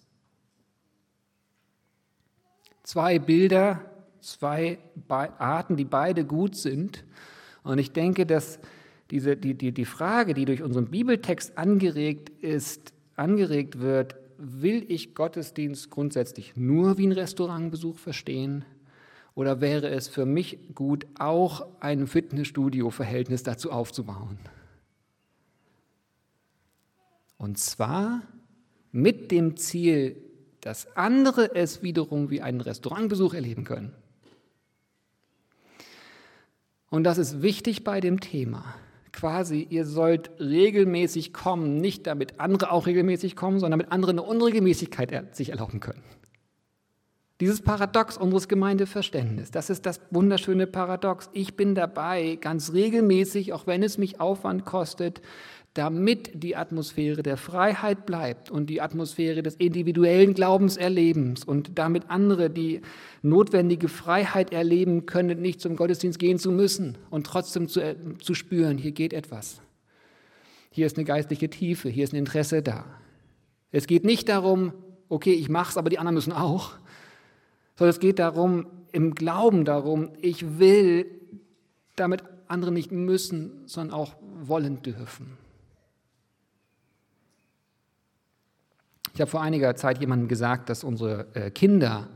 Zwei 2.85 3.19
Bilder, 3.19 3.83
zwei 4.23 4.79
Arten, 5.09 5.77
die 5.77 5.85
beide 5.85 6.25
gut 6.25 6.57
sind. 6.57 7.05
Und 7.65 7.77
ich 7.77 7.93
denke, 7.93 8.25
dass 8.25 8.61
diese, 9.11 9.37
die, 9.37 9.53
die, 9.53 9.73
die 9.73 9.85
Frage, 9.85 10.33
die 10.33 10.47
durch 10.47 10.63
unseren 10.63 10.87
Bibeltext 10.87 11.59
angeregt 11.59 12.31
ist, 12.43 12.95
angeregt 13.19 13.81
wird, 13.81 14.17
will 14.39 14.85
ich 14.89 15.15
Gottesdienst 15.15 15.91
grundsätzlich 15.91 16.57
nur 16.57 16.99
wie 16.99 17.07
ein 17.07 17.13
Restaurantbesuch 17.13 17.99
verstehen? 17.99 18.65
Oder 19.35 19.61
wäre 19.61 19.89
es 19.89 20.09
für 20.09 20.27
mich 20.27 20.75
gut, 20.75 21.07
auch 21.19 21.67
ein 21.81 22.07
Fitnessstudio-Verhältnis 22.07 23.43
dazu 23.43 23.71
aufzubauen? 23.71 24.39
Und 27.37 27.59
zwar 27.59 28.23
mit 28.91 29.31
dem 29.31 29.57
Ziel, 29.57 30.17
dass 30.61 30.97
andere 30.97 31.55
es 31.55 31.83
wiederum 31.83 32.31
wie 32.31 32.43
einen 32.43 32.61
Restaurantbesuch 32.61 33.35
erleben 33.35 33.65
können. 33.65 33.95
Und 36.91 37.05
das 37.05 37.19
ist 37.19 37.43
wichtig 37.43 37.85
bei 37.85 38.01
dem 38.01 38.19
Thema 38.19 38.75
quasi, 39.13 39.67
ihr 39.69 39.85
sollt 39.85 40.31
regelmäßig 40.41 41.33
kommen, 41.33 41.79
nicht 41.79 42.07
damit 42.07 42.41
andere 42.41 42.71
auch 42.73 42.87
regelmäßig 42.87 43.37
kommen, 43.37 43.59
sondern 43.59 43.81
damit 43.81 43.93
andere 43.93 44.13
eine 44.13 44.23
Unregelmäßigkeit 44.23 45.35
sich 45.35 45.51
erlauben 45.51 45.81
können. 45.81 46.03
Dieses 47.41 47.63
Paradox 47.63 48.17
unseres 48.17 48.49
Gemeindeverständnisses, 48.49 49.53
das 49.53 49.71
ist 49.71 49.87
das 49.87 50.01
wunderschöne 50.11 50.67
Paradox. 50.67 51.31
Ich 51.33 51.57
bin 51.57 51.77
dabei 51.77 52.37
ganz 52.41 52.73
regelmäßig, 52.73 53.53
auch 53.53 53.69
wenn 53.69 53.85
es 53.85 53.97
mich 53.97 54.21
Aufwand 54.21 54.65
kostet, 54.65 55.23
damit 55.79 56.31
die 56.35 56.57
Atmosphäre 56.57 57.23
der 57.23 57.37
Freiheit 57.37 58.05
bleibt 58.05 58.51
und 58.51 58.69
die 58.69 58.81
Atmosphäre 58.81 59.45
des 59.45 59.55
individuellen 59.55 60.35
Glaubenserlebens 60.35 61.45
und 61.45 61.79
damit 61.79 62.11
andere 62.11 62.51
die 62.51 62.81
notwendige 63.23 63.87
Freiheit 63.87 64.53
erleben 64.53 65.07
können, 65.07 65.41
nicht 65.41 65.61
zum 65.61 65.77
Gottesdienst 65.77 66.19
gehen 66.19 66.41
zu 66.41 66.51
müssen 66.51 66.99
und 67.11 67.29
trotzdem 67.29 67.69
zu, 67.69 67.81
äh, 67.81 67.95
zu 68.21 68.35
spüren, 68.35 68.77
hier 68.77 68.91
geht 68.91 69.13
etwas. 69.13 69.61
Hier 70.73 70.85
ist 70.85 70.97
eine 70.97 71.05
geistliche 71.05 71.49
Tiefe, 71.49 71.89
hier 71.89 72.03
ist 72.03 72.13
ein 72.13 72.17
Interesse 72.17 72.61
da. 72.61 72.85
Es 73.71 73.87
geht 73.87 74.05
nicht 74.05 74.29
darum, 74.29 74.73
okay, 75.09 75.33
ich 75.33 75.49
mache 75.49 75.71
es, 75.71 75.77
aber 75.77 75.91
die 75.91 76.01
anderen 76.01 76.17
müssen 76.17 76.33
auch, 76.33 76.73
sondern 77.77 77.91
es 77.91 78.01
geht 78.01 78.19
darum, 78.19 78.67
im 78.91 79.15
Glauben 79.15 79.65
darum, 79.65 80.11
ich 80.23 80.59
will, 80.59 81.07
damit 81.95 82.25
andere 82.49 82.73
nicht 82.73 82.91
müssen, 82.91 83.63
sondern 83.67 83.95
auch 83.95 84.17
wollen 84.41 84.83
dürfen. 84.83 85.39
Ich 89.19 89.21
habe 89.21 89.33
vor 89.33 89.43
einiger 89.43 89.75
Zeit 89.75 89.99
jemandem 89.99 90.29
gesagt, 90.29 90.71
dass 90.71 90.85
unsere 90.85 91.27
äh, 91.35 91.51
Kinder 91.51 92.07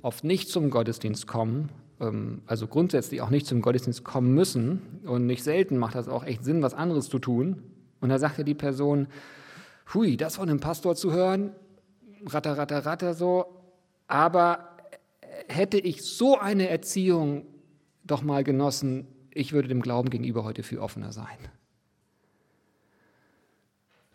oft 0.00 0.24
nicht 0.24 0.48
zum 0.48 0.70
Gottesdienst 0.70 1.26
kommen, 1.26 1.68
ähm, 2.00 2.40
also 2.46 2.66
grundsätzlich 2.66 3.20
auch 3.20 3.28
nicht 3.28 3.46
zum 3.46 3.60
Gottesdienst 3.60 4.04
kommen 4.04 4.32
müssen 4.32 5.00
und 5.04 5.26
nicht 5.26 5.44
selten 5.44 5.76
macht 5.76 5.96
das 5.96 6.08
auch 6.08 6.24
echt 6.24 6.42
Sinn, 6.42 6.62
was 6.62 6.72
anderes 6.72 7.10
zu 7.10 7.18
tun. 7.18 7.62
Und 8.00 8.08
da 8.08 8.18
sagt 8.18 8.38
ja 8.38 8.44
die 8.44 8.54
Person, 8.54 9.08
hui, 9.92 10.16
das 10.16 10.36
von 10.36 10.48
einem 10.48 10.60
Pastor 10.60 10.96
zu 10.96 11.12
hören, 11.12 11.52
ratter, 12.24 12.56
ratter, 12.56 12.86
ratter 12.86 13.12
so, 13.12 13.44
aber 14.06 14.78
hätte 15.46 15.76
ich 15.76 16.02
so 16.02 16.38
eine 16.38 16.70
Erziehung 16.70 17.44
doch 18.02 18.22
mal 18.22 18.44
genossen, 18.44 19.06
ich 19.30 19.52
würde 19.52 19.68
dem 19.68 19.82
Glauben 19.82 20.08
gegenüber 20.08 20.42
heute 20.44 20.62
viel 20.62 20.78
offener 20.78 21.12
sein. 21.12 21.36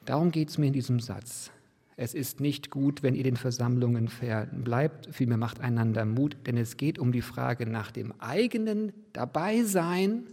Darum 0.05 0.31
geht 0.31 0.49
es 0.49 0.57
mir 0.57 0.65
in 0.65 0.73
diesem 0.73 0.99
Satz. 0.99 1.51
Es 1.97 2.13
ist 2.13 2.41
nicht 2.41 2.71
gut, 2.71 3.03
wenn 3.03 3.15
ihr 3.15 3.23
den 3.23 3.38
Versammlungen 3.38 4.10
fern 4.10 4.63
bleibt, 4.63 5.08
vielmehr 5.13 5.38
macht 5.38 5.62
einander 5.62 6.03
Mut, 6.03 6.36
denn 6.45 6.58
es 6.58 6.75
geht 6.75 6.99
um 6.99 7.13
die 7.13 7.21
Frage 7.21 7.65
nach 7.65 7.91
dem 7.91 8.13
eigenen 8.19 8.91
Dabeisein, 9.13 10.25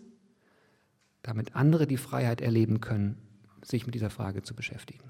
damit 1.23 1.55
andere 1.55 1.87
die 1.87 1.97
Freiheit 1.97 2.41
erleben 2.41 2.81
können, 2.81 3.17
sich 3.63 3.87
mit 3.87 3.95
dieser 3.95 4.11
Frage 4.11 4.43
zu 4.43 4.55
beschäftigen. 4.55 5.05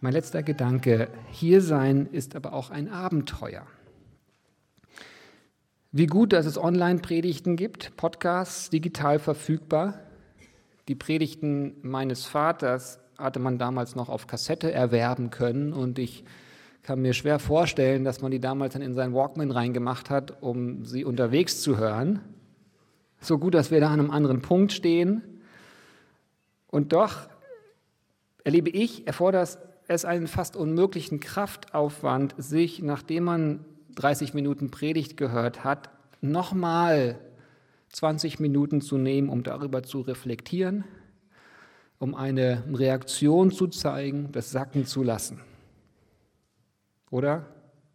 Mein 0.00 0.12
letzter 0.12 0.42
Gedanke, 0.42 1.08
hier 1.30 1.60
sein 1.60 2.06
ist 2.06 2.36
aber 2.36 2.52
auch 2.52 2.70
ein 2.70 2.88
Abenteuer. 2.88 3.66
Wie 5.96 6.06
gut, 6.06 6.32
dass 6.32 6.44
es 6.44 6.58
Online-Predigten 6.58 7.54
gibt, 7.54 7.96
Podcasts, 7.96 8.68
digital 8.68 9.20
verfügbar. 9.20 10.00
Die 10.88 10.96
Predigten 10.96 11.76
meines 11.82 12.24
Vaters 12.24 12.98
hatte 13.16 13.38
man 13.38 13.58
damals 13.58 13.94
noch 13.94 14.08
auf 14.08 14.26
Kassette 14.26 14.72
erwerben 14.72 15.30
können 15.30 15.72
und 15.72 16.00
ich 16.00 16.24
kann 16.82 17.00
mir 17.00 17.12
schwer 17.12 17.38
vorstellen, 17.38 18.02
dass 18.02 18.20
man 18.22 18.32
die 18.32 18.40
damals 18.40 18.72
dann 18.72 18.82
in 18.82 18.92
seinen 18.92 19.14
Walkman 19.14 19.52
reingemacht 19.52 20.10
hat, 20.10 20.42
um 20.42 20.84
sie 20.84 21.04
unterwegs 21.04 21.62
zu 21.62 21.78
hören. 21.78 22.18
So 23.20 23.38
gut, 23.38 23.54
dass 23.54 23.70
wir 23.70 23.78
da 23.78 23.86
an 23.92 24.00
einem 24.00 24.10
anderen 24.10 24.42
Punkt 24.42 24.72
stehen. 24.72 25.22
Und 26.66 26.92
doch 26.92 27.28
erlebe 28.42 28.70
ich, 28.70 29.06
erfordert 29.06 29.58
es 29.86 30.04
einen 30.04 30.26
fast 30.26 30.56
unmöglichen 30.56 31.20
Kraftaufwand, 31.20 32.34
sich, 32.36 32.82
nachdem 32.82 33.22
man 33.22 33.64
30 33.94 34.34
Minuten 34.34 34.70
Predigt 34.70 35.16
gehört 35.16 35.64
hat, 35.64 35.90
nochmal 36.20 37.18
20 37.90 38.40
Minuten 38.40 38.80
zu 38.80 38.98
nehmen, 38.98 39.28
um 39.28 39.42
darüber 39.42 39.82
zu 39.82 40.00
reflektieren, 40.00 40.84
um 41.98 42.14
eine 42.14 42.64
Reaktion 42.72 43.50
zu 43.50 43.68
zeigen, 43.68 44.32
das 44.32 44.50
sacken 44.50 44.86
zu 44.86 45.02
lassen. 45.02 45.40
Oder 47.10 47.46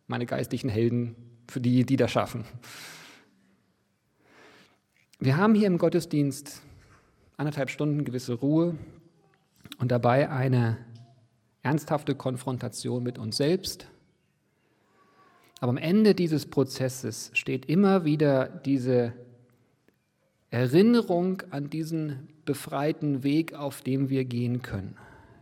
meine 0.08 0.26
geistlichen 0.26 0.70
Helden, 0.70 1.16
für 1.50 1.60
die, 1.60 1.86
die 1.86 1.98
das 1.98 2.12
schaffen. 2.12 2.46
Wir 5.20 5.36
haben 5.36 5.54
hier 5.54 5.68
im 5.68 5.78
Gottesdienst 5.78 6.62
anderthalb 7.36 7.70
Stunden 7.70 8.06
gewisse 8.06 8.34
Ruhe 8.34 8.78
und 9.80 9.92
dabei 9.92 10.30
eine 10.30 10.78
ernsthafte 11.62 12.16
Konfrontation 12.16 13.04
mit 13.04 13.18
uns 13.18 13.38
selbst, 13.38 13.88
aber 15.60 15.72
am 15.72 15.78
Ende 15.78 16.16
dieses 16.16 16.46
Prozesses 16.46 17.32
steht 17.34 17.66
immer 17.66 18.06
wieder 18.06 18.48
diese 18.48 19.14
Erinnerung 20.52 21.44
an 21.52 21.70
diesen 21.70 22.30
befreiten 22.46 23.24
Weg, 23.24 23.54
auf 23.54 23.82
dem 23.82 24.10
wir 24.10 24.26
gehen 24.26 24.62
können. 24.62 24.96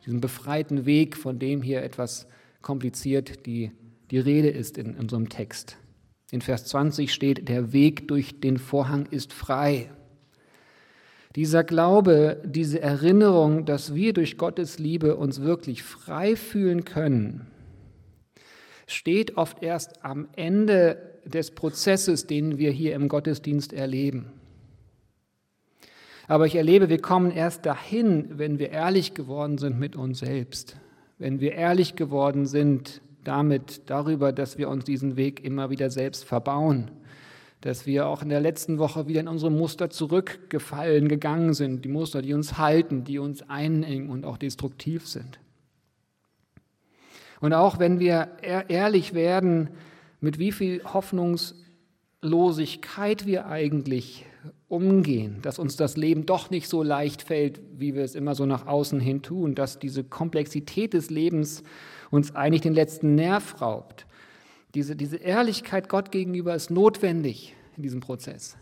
Diesen 0.05 0.19
befreiten 0.19 0.85
Weg, 0.85 1.15
von 1.15 1.39
dem 1.39 1.61
hier 1.61 1.83
etwas 1.83 2.27
kompliziert 2.61 3.45
die, 3.45 3.71
die 4.11 4.19
Rede 4.19 4.49
ist 4.49 4.77
in 4.77 4.95
unserem 4.95 5.29
Text. 5.29 5.77
In 6.31 6.41
Vers 6.41 6.65
20 6.65 7.13
steht, 7.13 7.47
der 7.47 7.71
Weg 7.71 8.07
durch 8.07 8.41
den 8.41 8.57
Vorhang 8.57 9.05
ist 9.05 9.31
frei. 9.31 9.89
Dieser 11.35 11.63
Glaube, 11.63 12.41
diese 12.45 12.81
Erinnerung, 12.81 13.65
dass 13.65 13.93
wir 13.93 14.11
durch 14.11 14.37
Gottes 14.37 14.79
Liebe 14.79 15.15
uns 15.15 15.41
wirklich 15.41 15.83
frei 15.83 16.35
fühlen 16.35 16.83
können, 16.83 17.47
steht 18.87 19.37
oft 19.37 19.61
erst 19.61 20.03
am 20.03 20.29
Ende 20.35 21.19
des 21.25 21.51
Prozesses, 21.51 22.25
den 22.25 22.57
wir 22.57 22.71
hier 22.71 22.95
im 22.95 23.09
Gottesdienst 23.09 23.73
erleben. 23.73 24.31
Aber 26.27 26.45
ich 26.45 26.55
erlebe, 26.55 26.89
wir 26.89 27.01
kommen 27.01 27.31
erst 27.31 27.65
dahin, 27.65 28.37
wenn 28.37 28.59
wir 28.59 28.71
ehrlich 28.71 29.13
geworden 29.13 29.57
sind 29.57 29.79
mit 29.79 29.95
uns 29.95 30.19
selbst, 30.19 30.77
wenn 31.19 31.39
wir 31.39 31.53
ehrlich 31.53 31.95
geworden 31.95 32.45
sind 32.45 33.01
damit 33.23 33.89
darüber, 33.89 34.31
dass 34.31 34.57
wir 34.57 34.69
uns 34.69 34.85
diesen 34.85 35.17
Weg 35.17 35.43
immer 35.43 35.69
wieder 35.69 35.89
selbst 35.89 36.23
verbauen, 36.23 36.91
dass 37.61 37.85
wir 37.85 38.07
auch 38.07 38.21
in 38.21 38.29
der 38.29 38.39
letzten 38.39 38.77
Woche 38.77 39.07
wieder 39.07 39.19
in 39.19 39.27
unsere 39.27 39.51
Muster 39.51 39.89
zurückgefallen 39.89 41.07
gegangen 41.09 41.53
sind, 41.53 41.83
die 41.83 41.89
Muster, 41.89 42.21
die 42.21 42.33
uns 42.33 42.57
halten, 42.57 43.03
die 43.03 43.19
uns 43.19 43.49
einengen 43.49 44.09
und 44.09 44.25
auch 44.25 44.37
destruktiv 44.37 45.07
sind. 45.07 45.39
Und 47.39 47.53
auch 47.53 47.79
wenn 47.79 47.99
wir 47.99 48.27
ehrlich 48.41 49.13
werden, 49.13 49.69
mit 50.19 50.39
wie 50.39 50.51
viel 50.51 50.83
Hoffnungslosigkeit 50.83 53.25
wir 53.25 53.47
eigentlich 53.47 54.25
umgehen, 54.67 55.37
dass 55.41 55.59
uns 55.59 55.77
das 55.77 55.95
Leben 55.95 56.25
doch 56.25 56.49
nicht 56.49 56.67
so 56.67 56.83
leicht 56.83 57.21
fällt, 57.21 57.61
wie 57.77 57.95
wir 57.95 58.03
es 58.03 58.15
immer 58.15 58.35
so 58.35 58.45
nach 58.45 58.67
außen 58.67 58.99
hin 58.99 59.21
tun, 59.21 59.55
dass 59.55 59.79
diese 59.79 60.03
Komplexität 60.03 60.93
des 60.93 61.09
Lebens 61.09 61.63
uns 62.11 62.35
eigentlich 62.35 62.61
den 62.61 62.73
letzten 62.73 63.15
Nerv 63.15 63.61
raubt. 63.61 64.05
Diese, 64.73 64.95
diese 64.95 65.17
Ehrlichkeit 65.17 65.89
Gott 65.89 66.11
gegenüber 66.11 66.55
ist 66.55 66.69
notwendig 66.69 67.55
in 67.77 67.83
diesem 67.83 68.01
Prozess. 68.01 68.57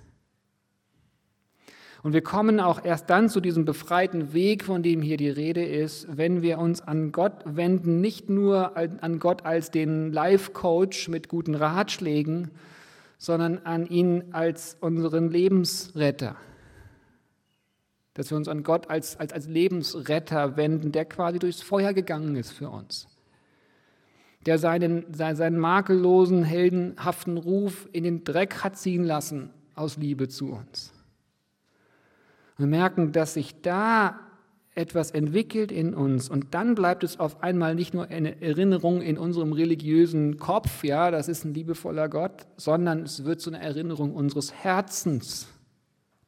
Und 2.06 2.14
wir 2.14 2.22
kommen 2.22 2.60
auch 2.60 2.86
erst 2.86 3.10
dann 3.10 3.30
zu 3.30 3.42
diesem 3.42 3.66
befreiten 3.66 4.32
Weg, 4.32 4.64
von 4.64 4.84
dem 4.84 5.02
hier 5.02 5.18
die 5.18 5.28
Rede 5.28 5.66
ist, 5.66 6.06
wenn 6.16 6.44
wir 6.44 6.60
uns 6.60 6.80
an 6.82 7.12
Gott 7.12 7.42
wenden, 7.46 8.00
nicht 8.00 8.30
nur 8.30 8.78
an 8.78 9.18
Gott 9.18 9.44
als 9.44 9.72
den 9.72 10.12
Life-Coach 10.14 11.10
mit 11.10 11.30
guten 11.30 11.56
Ratschlägen, 11.56 12.52
sondern 13.18 13.58
an 13.64 13.88
ihn 13.88 14.26
als 14.34 14.78
unseren 14.82 15.32
Lebensretter. 15.32 16.36
Dass 18.14 18.30
wir 18.30 18.38
uns 18.38 18.50
an 18.50 18.62
Gott 18.62 18.88
als, 18.88 19.20
als, 19.20 19.34
als 19.34 19.48
Lebensretter 19.48 20.58
wenden, 20.58 20.92
der 20.92 21.06
quasi 21.06 21.40
durchs 21.40 21.64
Feuer 21.64 21.94
gegangen 21.94 22.36
ist 22.36 22.52
für 22.52 22.70
uns. 22.70 23.08
Der 24.46 24.60
seinen, 24.60 25.12
seinen 25.12 25.58
makellosen, 25.58 26.44
heldenhaften 26.44 27.40
Ruf 27.40 27.90
in 27.94 28.04
den 28.04 28.24
Dreck 28.24 28.64
hat 28.64 28.78
ziehen 28.78 29.06
lassen 29.06 29.50
aus 29.74 29.98
Liebe 29.98 30.28
zu 30.28 30.52
uns. 30.52 30.94
Wir 32.58 32.68
merken, 32.68 33.12
dass 33.12 33.34
sich 33.34 33.62
da 33.62 34.20
etwas 34.76 35.12
entwickelt 35.12 35.72
in 35.72 35.94
uns 35.94 36.30
und 36.30 36.54
dann 36.54 36.76
bleibt 36.76 37.04
es 37.04 37.20
auf 37.20 37.42
einmal 37.42 37.76
nicht 37.76 37.94
nur 37.94 38.08
eine 38.10 38.42
Erinnerung 38.42 39.02
in 39.02 39.18
unserem 39.18 39.54
religiösen 39.54 40.38
Kopf, 40.38 40.84
ja, 40.84 41.12
das 41.12 41.30
ist 41.30 41.46
ein 41.46 41.54
liebevoller 41.54 42.10
Gott, 42.10 42.46
sondern 42.58 43.04
es 43.04 43.24
wird 43.24 43.40
zu 43.40 43.50
einer 43.50 43.62
Erinnerung 43.62 44.14
unseres 44.14 44.54
Herzens, 44.54 45.48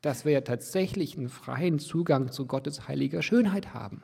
dass 0.02 0.24
wir 0.24 0.32
ja 0.32 0.42
tatsächlich 0.42 1.18
einen 1.18 1.28
freien 1.28 1.80
Zugang 1.80 2.32
zu 2.32 2.46
Gottes 2.46 2.88
heiliger 2.88 3.22
Schönheit 3.22 3.74
haben, 3.74 4.02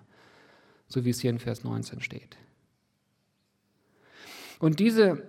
so 0.88 1.06
wie 1.06 1.12
es 1.12 1.22
hier 1.22 1.30
in 1.30 1.40
Vers 1.40 1.64
19 1.64 2.02
steht. 2.02 2.38
Und 4.60 4.80
diese 4.80 5.24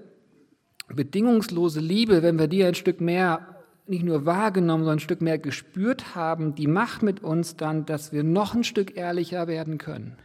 bedingungslose 0.89 1.81
Liebe, 1.81 2.23
wenn 2.23 2.39
wir 2.39 2.49
die 2.49 2.65
ein 2.65 2.75
Stück 2.75 3.01
mehr 3.01 3.54
nicht 3.87 4.05
nur 4.05 4.25
wahrgenommen, 4.25 4.85
sondern 4.85 4.99
ein 4.99 5.01
Stück 5.01 5.21
mehr 5.21 5.39
gespürt 5.39 6.15
haben, 6.15 6.55
die 6.55 6.67
macht 6.67 7.03
mit 7.03 7.23
uns 7.23 7.57
dann, 7.57 7.85
dass 7.85 8.13
wir 8.13 8.23
noch 8.23 8.55
ein 8.55 8.65
Stück 8.65 8.97
ehrlicher 8.97 9.47
werden 9.47 9.79
können 9.79 10.17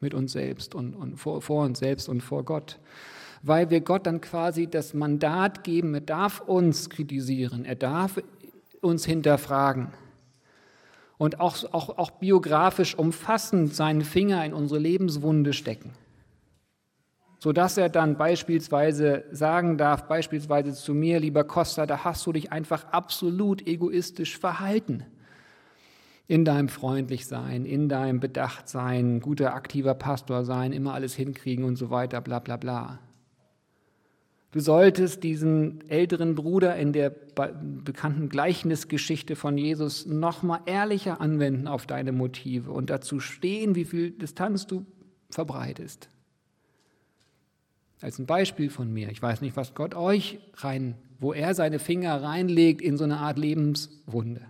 mit 0.00 0.14
uns 0.14 0.32
selbst 0.32 0.74
und, 0.74 0.94
und 0.94 1.16
vor, 1.16 1.40
vor 1.40 1.64
uns 1.64 1.78
selbst 1.78 2.08
und 2.08 2.20
vor 2.20 2.44
Gott. 2.44 2.78
Weil 3.42 3.70
wir 3.70 3.80
Gott 3.80 4.06
dann 4.06 4.20
quasi 4.20 4.66
das 4.66 4.94
Mandat 4.94 5.64
geben, 5.64 5.94
er 5.94 6.00
darf 6.00 6.40
uns 6.40 6.90
kritisieren, 6.90 7.64
er 7.64 7.76
darf 7.76 8.20
uns 8.80 9.04
hinterfragen 9.04 9.88
und 11.16 11.40
auch, 11.40 11.56
auch, 11.72 11.96
auch 11.96 12.10
biografisch 12.10 12.94
umfassend 12.96 13.74
seinen 13.74 14.02
Finger 14.02 14.44
in 14.44 14.52
unsere 14.52 14.80
Lebenswunde 14.80 15.52
stecken 15.52 15.92
sodass 17.44 17.76
er 17.76 17.90
dann 17.90 18.16
beispielsweise 18.16 19.24
sagen 19.30 19.76
darf, 19.76 20.08
beispielsweise 20.08 20.72
zu 20.72 20.94
mir, 20.94 21.20
lieber 21.20 21.44
Costa, 21.44 21.84
da 21.84 22.02
hast 22.02 22.24
du 22.26 22.32
dich 22.32 22.50
einfach 22.50 22.86
absolut 22.90 23.66
egoistisch 23.66 24.38
verhalten. 24.38 25.04
In 26.26 26.46
deinem 26.46 26.70
Freundlichsein, 26.70 27.66
in 27.66 27.90
deinem 27.90 28.18
Bedachtsein, 28.18 29.20
guter 29.20 29.52
aktiver 29.52 29.92
Pastor 29.92 30.46
sein, 30.46 30.72
immer 30.72 30.94
alles 30.94 31.14
hinkriegen 31.16 31.66
und 31.66 31.76
so 31.76 31.90
weiter, 31.90 32.22
bla 32.22 32.38
bla 32.38 32.56
bla. 32.56 32.98
Du 34.52 34.60
solltest 34.60 35.22
diesen 35.22 35.86
älteren 35.90 36.36
Bruder 36.36 36.76
in 36.76 36.94
der 36.94 37.10
bekannten 37.10 38.30
Gleichnisgeschichte 38.30 39.36
von 39.36 39.58
Jesus 39.58 40.06
nochmal 40.06 40.60
ehrlicher 40.64 41.20
anwenden 41.20 41.68
auf 41.68 41.84
deine 41.84 42.12
Motive 42.12 42.72
und 42.72 42.88
dazu 42.88 43.20
stehen, 43.20 43.74
wie 43.74 43.84
viel 43.84 44.12
Distanz 44.12 44.66
du 44.66 44.86
verbreitest. 45.28 46.08
Als 48.04 48.18
ein 48.18 48.26
Beispiel 48.26 48.68
von 48.68 48.92
mir. 48.92 49.08
Ich 49.08 49.22
weiß 49.22 49.40
nicht, 49.40 49.56
was 49.56 49.74
Gott 49.74 49.94
euch 49.94 50.38
rein, 50.56 50.94
wo 51.20 51.32
er 51.32 51.54
seine 51.54 51.78
Finger 51.78 52.22
reinlegt 52.22 52.82
in 52.82 52.98
so 52.98 53.04
eine 53.04 53.16
Art 53.16 53.38
Lebenswunde. 53.38 54.42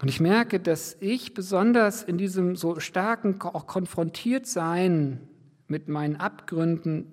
Und 0.00 0.08
ich 0.08 0.20
merke, 0.20 0.60
dass 0.60 0.96
ich 1.00 1.34
besonders 1.34 2.04
in 2.04 2.18
diesem 2.18 2.54
so 2.54 2.78
starken 2.78 3.40
auch 3.40 3.66
konfrontiert 3.66 4.46
sein 4.46 5.18
mit 5.66 5.88
meinen 5.88 6.16
Abgründen 6.16 7.10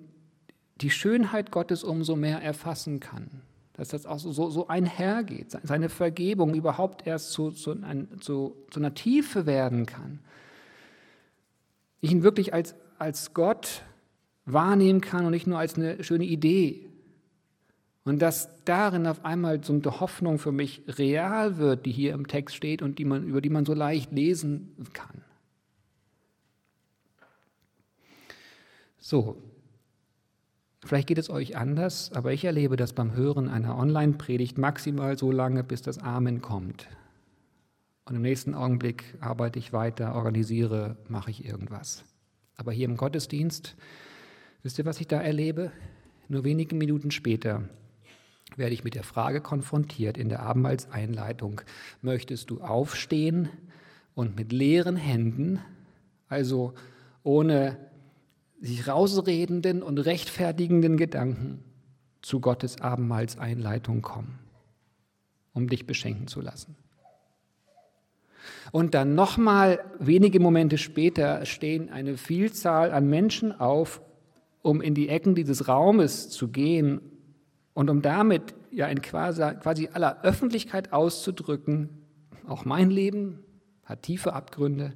die 0.76 0.90
Schönheit 0.90 1.50
Gottes 1.50 1.82
umso 1.82 2.14
mehr 2.14 2.40
erfassen 2.40 3.00
kann. 3.00 3.42
Dass 3.72 3.88
das 3.88 4.06
auch 4.06 4.20
so, 4.20 4.50
so 4.50 4.68
einhergeht, 4.68 5.58
seine 5.64 5.88
Vergebung 5.88 6.54
überhaupt 6.54 7.08
erst 7.08 7.32
zu, 7.32 7.50
zu, 7.50 7.76
zu, 8.20 8.54
zu 8.70 8.78
einer 8.78 8.94
Tiefe 8.94 9.46
werden 9.46 9.86
kann. 9.86 10.20
Ich 12.00 12.12
ihn 12.12 12.22
wirklich 12.22 12.54
als, 12.54 12.76
als 12.98 13.34
Gott 13.34 13.82
wahrnehmen 14.44 15.00
kann 15.00 15.24
und 15.24 15.32
nicht 15.32 15.46
nur 15.46 15.58
als 15.58 15.76
eine 15.76 16.02
schöne 16.02 16.24
Idee. 16.24 16.88
Und 18.04 18.20
dass 18.20 18.48
darin 18.64 19.06
auf 19.06 19.24
einmal 19.24 19.62
so 19.62 19.72
eine 19.72 20.00
Hoffnung 20.00 20.38
für 20.38 20.50
mich 20.50 20.82
real 20.88 21.58
wird, 21.58 21.86
die 21.86 21.92
hier 21.92 22.14
im 22.14 22.26
Text 22.26 22.56
steht 22.56 22.82
und 22.82 22.98
die 22.98 23.04
man, 23.04 23.24
über 23.24 23.40
die 23.40 23.50
man 23.50 23.64
so 23.64 23.74
leicht 23.74 24.10
lesen 24.12 24.74
kann. 24.92 25.22
So, 28.98 29.42
vielleicht 30.84 31.08
geht 31.08 31.18
es 31.18 31.30
euch 31.30 31.56
anders, 31.56 32.12
aber 32.12 32.32
ich 32.32 32.44
erlebe 32.44 32.76
das 32.76 32.92
beim 32.92 33.14
Hören 33.14 33.48
einer 33.48 33.76
Online-Predigt 33.76 34.58
maximal 34.58 35.16
so 35.16 35.30
lange, 35.30 35.62
bis 35.62 35.82
das 35.82 35.98
Amen 35.98 36.40
kommt. 36.40 36.88
Und 38.04 38.16
im 38.16 38.22
nächsten 38.22 38.54
Augenblick 38.54 39.14
arbeite 39.20 39.60
ich 39.60 39.72
weiter, 39.72 40.14
organisiere, 40.14 40.96
mache 41.08 41.30
ich 41.30 41.44
irgendwas. 41.44 42.04
Aber 42.62 42.70
hier 42.70 42.84
im 42.84 42.96
Gottesdienst, 42.96 43.74
wisst 44.62 44.78
ihr, 44.78 44.84
was 44.84 45.00
ich 45.00 45.08
da 45.08 45.20
erlebe? 45.20 45.72
Nur 46.28 46.44
wenige 46.44 46.76
Minuten 46.76 47.10
später 47.10 47.68
werde 48.54 48.72
ich 48.72 48.84
mit 48.84 48.94
der 48.94 49.02
Frage 49.02 49.40
konfrontiert 49.40 50.16
in 50.16 50.28
der 50.28 50.44
Abendmahlseinleitung, 50.44 51.62
möchtest 52.02 52.50
du 52.50 52.60
aufstehen 52.60 53.48
und 54.14 54.36
mit 54.36 54.52
leeren 54.52 54.94
Händen, 54.94 55.58
also 56.28 56.74
ohne 57.24 57.78
sich 58.60 58.86
rausredenden 58.86 59.82
und 59.82 59.98
rechtfertigenden 59.98 60.96
Gedanken 60.96 61.64
zu 62.20 62.38
Gottes 62.38 62.80
Abendmahlseinleitung 62.80 64.02
kommen, 64.02 64.38
um 65.52 65.68
dich 65.68 65.84
beschenken 65.84 66.28
zu 66.28 66.40
lassen. 66.40 66.76
Und 68.70 68.94
dann 68.94 69.14
nochmal 69.14 69.84
wenige 69.98 70.40
Momente 70.40 70.78
später 70.78 71.44
stehen 71.46 71.90
eine 71.90 72.16
Vielzahl 72.16 72.92
an 72.92 73.08
Menschen 73.08 73.58
auf, 73.58 74.00
um 74.62 74.80
in 74.80 74.94
die 74.94 75.08
Ecken 75.08 75.34
dieses 75.34 75.68
Raumes 75.68 76.30
zu 76.30 76.48
gehen 76.48 77.00
und 77.74 77.90
um 77.90 78.02
damit 78.02 78.54
ja 78.70 78.86
in 78.86 79.02
quasi, 79.02 79.42
quasi 79.60 79.88
aller 79.92 80.22
Öffentlichkeit 80.22 80.92
auszudrücken, 80.92 81.90
auch 82.46 82.64
mein 82.64 82.90
Leben 82.90 83.40
hat 83.84 84.02
tiefe 84.02 84.32
Abgründe. 84.32 84.94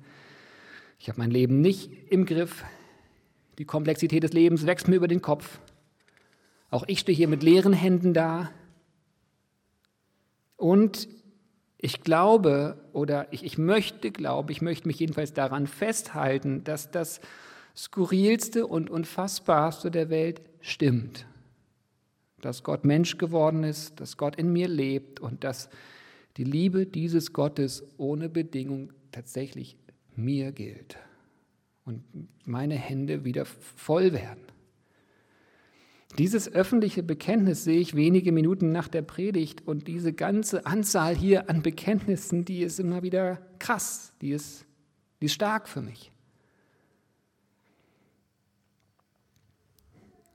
Ich 0.98 1.09
habe 1.09 1.18
mein 1.18 1.30
Leben 1.30 1.61
nicht 1.61 1.90
im 2.11 2.26
Griff. 2.26 2.64
Die 3.59 3.64
Komplexität 3.64 4.22
des 4.22 4.32
Lebens 4.32 4.66
wächst 4.66 4.88
mir 4.88 4.96
über 4.96 5.09
den 5.09 5.22
Kopf. 5.22 5.61
Auch 6.70 6.85
ich 6.87 7.00
stehe 7.00 7.16
hier 7.16 7.28
mit 7.28 7.42
leeren 7.42 7.72
Händen 7.72 8.12
da. 8.12 8.50
Und 10.56 11.09
ich 11.87 12.01
glaube 12.01 12.77
oder 12.92 13.33
ich, 13.33 13.44
ich 13.44 13.59
möchte 13.59 14.11
glauben, 14.11 14.51
ich 14.51 14.61
möchte 14.61 14.88
mich 14.88 14.99
jedenfalls 14.99 15.33
daran 15.33 15.68
festhalten, 15.68 16.64
dass 16.64 16.90
das 16.90 17.20
Skurrilste 17.77 18.66
und 18.66 18.90
Unfassbarste 18.90 19.92
der 19.92 20.11
Welt 20.11 20.40
stimmt. 20.61 21.27
Dass 22.40 22.64
Gott 22.64 22.85
Mensch 22.85 23.18
geworden 23.18 23.62
ist, 23.62 24.01
dass 24.01 24.16
Gott 24.16 24.35
in 24.35 24.53
mir 24.53 24.66
lebt 24.66 25.20
und 25.20 25.44
dass 25.44 25.68
die 26.38 26.44
Liebe 26.44 26.87
dieses 26.87 27.33
Gottes 27.33 27.85
ohne 27.99 28.29
Bedingung 28.29 28.92
tatsächlich 29.12 29.77
mir 30.16 30.51
gilt 30.51 30.99
und 31.85 32.03
meine 32.44 32.75
Hände 32.75 33.25
wieder 33.25 33.44
voll 33.44 34.12
werden. 34.12 34.42
Dieses 36.18 36.50
öffentliche 36.50 37.02
Bekenntnis 37.02 37.64
sehe 37.64 37.78
ich 37.78 37.94
wenige 37.94 38.32
Minuten 38.32 38.72
nach 38.72 38.88
der 38.88 39.02
Predigt 39.02 39.66
und 39.66 39.86
diese 39.86 40.12
ganze 40.12 40.64
Anzahl 40.64 41.14
hier 41.14 41.50
an 41.50 41.62
Bekenntnissen, 41.62 42.44
die 42.44 42.62
ist 42.62 42.80
immer 42.80 43.02
wieder 43.02 43.38
krass, 43.58 44.14
die 44.22 44.30
ist, 44.30 44.64
die 45.20 45.26
ist 45.26 45.34
stark 45.34 45.68
für 45.68 45.82
mich. 45.82 46.10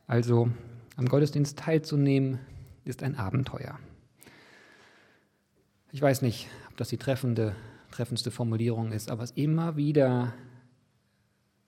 Also 0.05 0.51
am 0.97 1.07
Gottesdienst 1.07 1.57
teilzunehmen, 1.57 2.39
ist 2.83 3.01
ein 3.01 3.15
Abenteuer. 3.15 3.79
Ich 5.93 6.01
weiß 6.01 6.21
nicht, 6.21 6.49
ob 6.69 6.77
das 6.77 6.89
die 6.89 6.97
treffende, 6.97 7.55
treffendste 7.91 8.29
Formulierung 8.29 8.91
ist, 8.91 9.09
aber 9.09 9.23
es 9.23 9.31
immer 9.31 9.77
wieder 9.77 10.33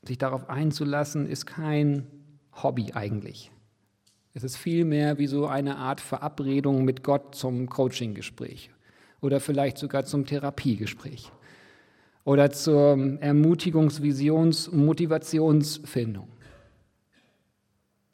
sich 0.02 0.18
darauf 0.18 0.50
einzulassen, 0.50 1.26
ist 1.26 1.46
kein 1.46 2.06
Hobby 2.52 2.92
eigentlich. 2.94 3.53
Es 4.36 4.44
ist 4.44 4.58
vielmehr 4.58 5.20
wie 5.20 5.28
so 5.28 5.46
eine 5.46 5.78
Art 5.78 6.02
Verabredung 6.02 6.86
mit 6.86 7.04
Gott 7.04 7.36
zum 7.36 7.70
Coaching-Gespräch 7.70 8.72
oder 9.22 9.40
vielleicht 9.40 9.78
sogar 9.78 10.06
zum 10.06 10.26
Therapiegespräch 10.26 11.32
oder 12.24 12.50
zur 12.50 12.96
Ermutigungs-, 12.96 14.02
Visions-, 14.02 14.72
Motivationsfindung. 14.72 16.28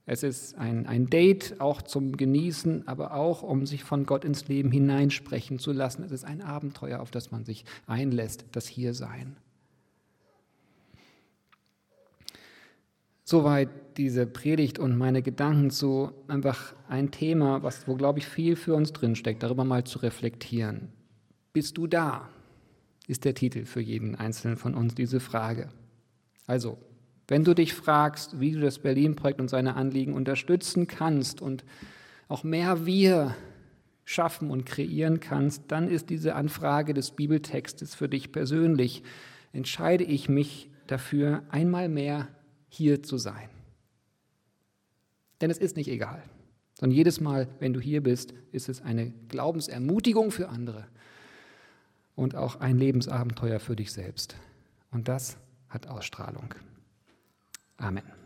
Es 0.06 0.24
ist 0.24 0.58
ein, 0.58 0.88
ein 0.88 1.10
Date 1.10 1.62
auch 1.62 1.84
zum 1.84 2.18
Genießen, 2.18 2.88
aber 2.88 3.14
auch 3.14 3.44
um 3.44 3.66
sich 3.66 3.84
von 3.84 4.06
Gott 4.06 4.26
ins 4.26 4.48
Leben 4.48 4.72
hineinsprechen 4.72 5.60
zu 5.60 5.72
lassen. 5.72 6.04
Es 6.04 6.12
ist 6.12 6.26
ein 6.26 6.42
Abenteuer, 6.42 7.00
auf 7.00 7.12
das 7.12 7.32
man 7.32 7.46
sich 7.46 7.64
einlässt, 7.86 8.46
das 8.52 8.68
Hiersein. 8.68 9.38
Soweit 13.30 13.70
diese 13.98 14.26
Predigt 14.26 14.80
und 14.80 14.98
meine 14.98 15.22
Gedanken 15.22 15.70
zu 15.70 16.12
einfach 16.28 16.74
ein 16.88 17.12
Thema, 17.12 17.62
was, 17.62 17.88
wo, 17.88 17.94
glaube 17.94 18.18
ich, 18.18 18.26
viel 18.26 18.56
für 18.56 18.74
uns 18.74 18.92
drinsteckt, 18.92 19.44
darüber 19.44 19.64
mal 19.64 19.84
zu 19.84 20.00
reflektieren. 20.00 20.92
Bist 21.54 21.78
du 21.78 21.86
da? 21.86 22.28
Ist 23.06 23.26
der 23.26 23.36
Titel 23.36 23.66
für 23.66 23.82
jeden 23.82 24.16
Einzelnen 24.16 24.58
von 24.58 24.74
uns 24.74 24.96
diese 24.96 25.20
Frage. 25.20 25.70
Also, 26.48 26.80
wenn 27.28 27.44
du 27.44 27.54
dich 27.54 27.76
fragst, 27.76 28.40
wie 28.40 28.54
du 28.54 28.62
das 28.62 28.80
Berlin-Projekt 28.80 29.40
und 29.40 29.52
seine 29.52 29.76
Anliegen 29.76 30.16
unterstützen 30.16 30.88
kannst 30.88 31.40
und 31.40 31.64
auch 32.30 32.44
mehr 32.44 32.88
wir 32.88 33.36
schaffen 34.06 34.50
und 34.50 34.66
kreieren 34.66 35.20
kannst, 35.20 35.66
dann 35.68 35.88
ist 35.88 36.10
diese 36.10 36.34
Anfrage 36.34 36.96
des 36.96 37.12
Bibeltextes 37.12 37.94
für 37.94 38.10
dich 38.10 38.32
persönlich. 38.32 39.04
Entscheide 39.54 40.04
ich 40.04 40.30
mich 40.30 40.72
dafür, 40.88 41.44
einmal 41.52 41.90
mehr 41.90 42.28
hier 42.70 43.04
zu 43.04 43.18
sein. 43.18 43.50
Denn 45.42 45.50
es 45.50 45.58
ist 45.58 45.76
nicht 45.76 45.90
egal, 45.90 46.24
sondern 46.80 46.96
jedes 46.96 47.20
Mal, 47.20 47.48
wenn 47.60 47.74
du 47.74 47.80
hier 47.80 48.02
bist, 48.02 48.34
ist 48.52 48.70
es 48.70 48.82
eine 48.82 49.12
Glaubensermutigung 49.28 50.32
für 50.32 50.50
andere 50.50 50.88
und 52.16 52.36
auch 52.36 52.60
ein 52.60 52.78
Lebensabenteuer 52.78 53.60
für 53.60 53.76
dich 53.76 53.92
selbst. 53.92 54.36
Und 54.92 55.08
das 55.08 55.38
hat 55.70 55.88
Ausstrahlung. 55.88 56.54
Amen. 57.78 58.19